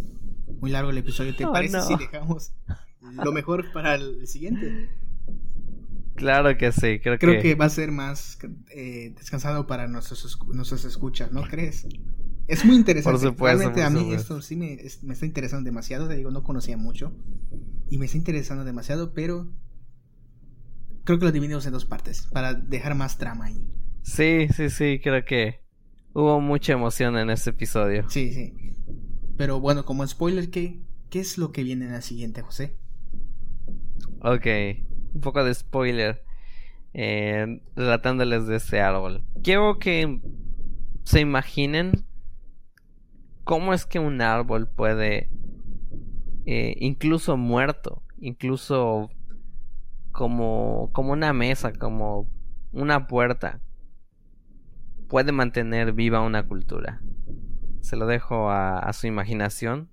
muy 0.59 0.71
largo 0.71 0.89
el 0.89 0.97
episodio. 0.97 1.35
¿Te 1.35 1.45
oh, 1.45 1.51
parece 1.51 1.81
si 1.81 1.95
dejamos 1.95 2.53
lo 3.01 3.31
mejor 3.31 3.71
para 3.71 3.95
el 3.95 4.27
siguiente? 4.27 4.89
Claro 6.22 6.55
que 6.55 6.72
sí, 6.72 6.99
creo, 6.99 7.17
creo 7.17 7.41
que... 7.41 7.55
va 7.55 7.65
a 7.65 7.69
ser 7.69 7.91
más 7.91 8.38
eh, 8.69 9.15
descansado 9.17 9.65
para 9.65 9.88
nuestros, 9.88 10.38
nuestros 10.53 10.86
escuchas, 10.86 11.32
¿no 11.32 11.41
crees? 11.41 11.88
Es 12.47 12.63
muy 12.63 12.76
interesante. 12.76 13.19
Por 13.19 13.32
supuesto. 13.32 13.57
Realmente 13.57 13.84
a 13.84 13.89
mí 13.89 14.13
esto 14.13 14.39
sí 14.39 14.55
me, 14.55 14.78
me, 15.01 15.13
está 15.13 15.26
interesando 15.26 15.65
demasiado. 15.65 16.07
Te 16.07 16.15
digo, 16.15 16.30
no 16.30 16.43
conocía 16.43 16.78
mucho. 16.78 17.11
Y 17.89 17.97
me 17.97 18.05
está 18.05 18.17
interesando 18.17 18.63
demasiado, 18.63 19.15
pero 19.15 19.51
creo 21.05 21.17
que 21.17 21.26
lo 21.26 21.32
dividimos 21.32 21.65
en 21.65 21.74
dos 21.74 21.86
partes 21.86 22.28
para 22.32 22.53
dejar 22.53 22.93
más 22.93 23.17
trama 23.17 23.45
ahí. 23.45 23.67
Sí, 24.03 24.47
sí, 24.55 24.69
sí, 24.69 24.99
creo 25.01 25.26
que 25.26 25.61
hubo 26.13 26.39
mucha 26.39 26.74
emoción 26.74 27.17
en 27.17 27.32
este 27.32 27.49
episodio. 27.49 28.07
Sí, 28.09 28.32
sí. 28.32 28.76
Pero 29.38 29.59
bueno, 29.59 29.86
como 29.86 30.05
spoiler, 30.05 30.51
¿qué, 30.51 30.84
qué 31.09 31.19
es 31.19 31.39
lo 31.39 31.51
que 31.51 31.63
viene 31.63 31.86
en 31.86 31.93
la 31.93 32.01
siguiente, 32.01 32.43
José? 32.43 32.78
Ok, 34.19 34.45
un 35.14 35.22
poco 35.22 35.43
de 35.43 35.53
spoiler. 35.53 36.24
Eh, 36.93 37.62
relatándoles 37.76 38.47
de 38.47 38.57
este 38.57 38.82
árbol. 38.82 39.24
Quiero 39.43 39.80
que 39.80 40.20
se 41.03 41.22
imaginen 41.22 42.05
cómo 43.45 43.74
es 43.74 43.86
que 43.86 43.99
un 43.99 44.22
árbol 44.22 44.68
puede, 44.68 45.30
eh, 46.45 46.76
incluso 46.80 47.38
muerto, 47.38 48.03
incluso 48.20 49.09
como, 50.12 50.89
como 50.91 51.14
una 51.14 51.32
mesa, 51.32 51.72
como 51.72 52.28
una 52.74 53.07
puerta, 53.07 53.62
puede 55.07 55.32
mantener 55.32 55.93
viva 55.93 56.20
una 56.20 56.45
cultura. 56.45 57.01
Se 57.80 57.95
lo 57.95 58.05
dejo 58.05 58.49
a, 58.49 58.80
a 58.80 58.91
su 58.91 59.07
imaginación 59.07 59.89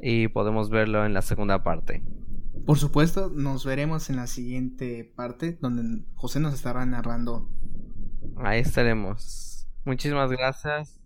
y 0.00 0.26
podemos 0.28 0.68
verlo 0.68 1.06
en 1.06 1.14
la 1.14 1.22
segunda 1.22 1.62
parte. 1.62 2.02
Por 2.66 2.78
supuesto, 2.78 3.30
nos 3.34 3.64
veremos 3.64 4.10
en 4.10 4.16
la 4.16 4.26
siguiente 4.26 5.10
parte 5.16 5.58
donde 5.60 6.04
José 6.14 6.40
nos 6.40 6.54
estará 6.54 6.86
narrando. 6.86 7.48
Ahí 8.36 8.60
estaremos. 8.60 9.68
Muchísimas 9.84 10.30
gracias 10.30 11.00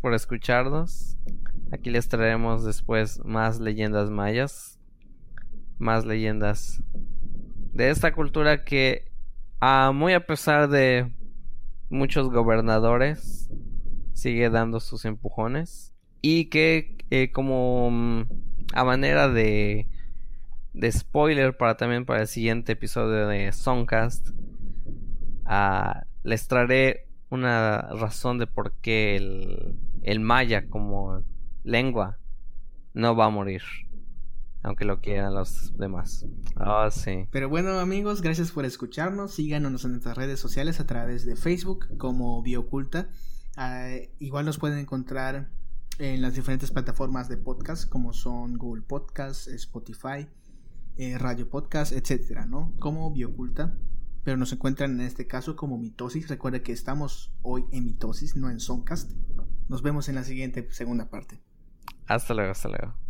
por 0.00 0.14
escucharnos. 0.14 1.16
Aquí 1.72 1.90
les 1.90 2.08
traeremos 2.08 2.64
después 2.64 3.24
más 3.24 3.58
leyendas 3.58 4.10
mayas, 4.10 4.78
más 5.78 6.04
leyendas 6.04 6.82
de 7.72 7.90
esta 7.90 8.12
cultura 8.12 8.64
que, 8.64 9.10
a 9.60 9.90
muy 9.92 10.12
a 10.12 10.26
pesar 10.26 10.68
de 10.68 11.12
muchos 11.88 12.30
gobernadores, 12.30 13.50
sigue 14.12 14.48
dando 14.50 14.78
sus 14.78 15.04
empujones 15.04 15.94
y 16.22 16.46
que 16.46 16.96
eh, 17.10 17.32
como 17.32 17.90
mm, 17.90 18.22
a 18.74 18.84
manera 18.84 19.28
de 19.28 19.88
de 20.74 20.92
spoiler 20.92 21.56
para 21.56 21.76
también 21.76 22.04
para 22.04 22.22
el 22.22 22.28
siguiente 22.28 22.72
episodio 22.72 23.28
de 23.28 23.52
Songcast 23.52 24.30
ah, 25.44 26.04
les 26.24 26.46
traeré 26.48 27.06
una 27.30 27.80
razón 27.80 28.38
de 28.38 28.46
por 28.46 28.72
qué 28.80 29.16
el, 29.16 29.76
el 30.02 30.20
maya 30.20 30.68
como 30.68 31.22
lengua 31.62 32.18
no 32.92 33.16
va 33.16 33.26
a 33.26 33.30
morir 33.30 33.62
aunque 34.64 34.86
lo 34.86 35.00
quieran 35.02 35.34
los 35.34 35.76
demás. 35.76 36.24
Ah, 36.56 36.88
sí. 36.90 37.28
Pero 37.30 37.50
bueno, 37.50 37.78
amigos, 37.80 38.22
gracias 38.22 38.50
por 38.50 38.64
escucharnos. 38.64 39.34
Síganos 39.34 39.84
en 39.84 39.90
nuestras 39.90 40.16
redes 40.16 40.40
sociales 40.40 40.80
a 40.80 40.86
través 40.86 41.26
de 41.26 41.36
Facebook 41.36 41.86
como 41.98 42.42
Bioculta. 42.42 43.08
Ah, 43.56 43.90
igual 44.18 44.46
nos 44.46 44.56
pueden 44.56 44.78
encontrar 44.78 45.50
en 45.98 46.22
las 46.22 46.34
diferentes 46.34 46.70
plataformas 46.70 47.28
de 47.28 47.36
podcast 47.36 47.86
como 47.90 48.14
son 48.14 48.56
Google 48.56 48.82
Podcast, 48.82 49.48
Spotify, 49.48 50.26
eh, 50.96 51.18
Radio 51.18 51.48
Podcast, 51.48 51.92
etcétera, 51.92 52.46
¿no? 52.46 52.74
Como 52.78 53.10
Bioculta. 53.12 53.76
Pero 54.22 54.38
nos 54.38 54.52
encuentran 54.52 54.92
en 54.92 55.06
este 55.06 55.26
caso 55.26 55.54
como 55.54 55.76
Mitosis. 55.76 56.28
Recuerda 56.28 56.62
que 56.62 56.72
estamos 56.72 57.34
hoy 57.42 57.64
en 57.72 57.84
Mitosis, 57.84 58.36
no 58.36 58.48
en 58.48 58.58
Soncast. 58.58 59.12
Nos 59.68 59.82
vemos 59.82 60.08
en 60.08 60.14
la 60.14 60.24
siguiente 60.24 60.66
segunda 60.70 61.10
parte. 61.10 61.42
Hasta 62.06 62.32
luego, 62.34 62.52
hasta 62.52 62.68
luego. 62.68 63.03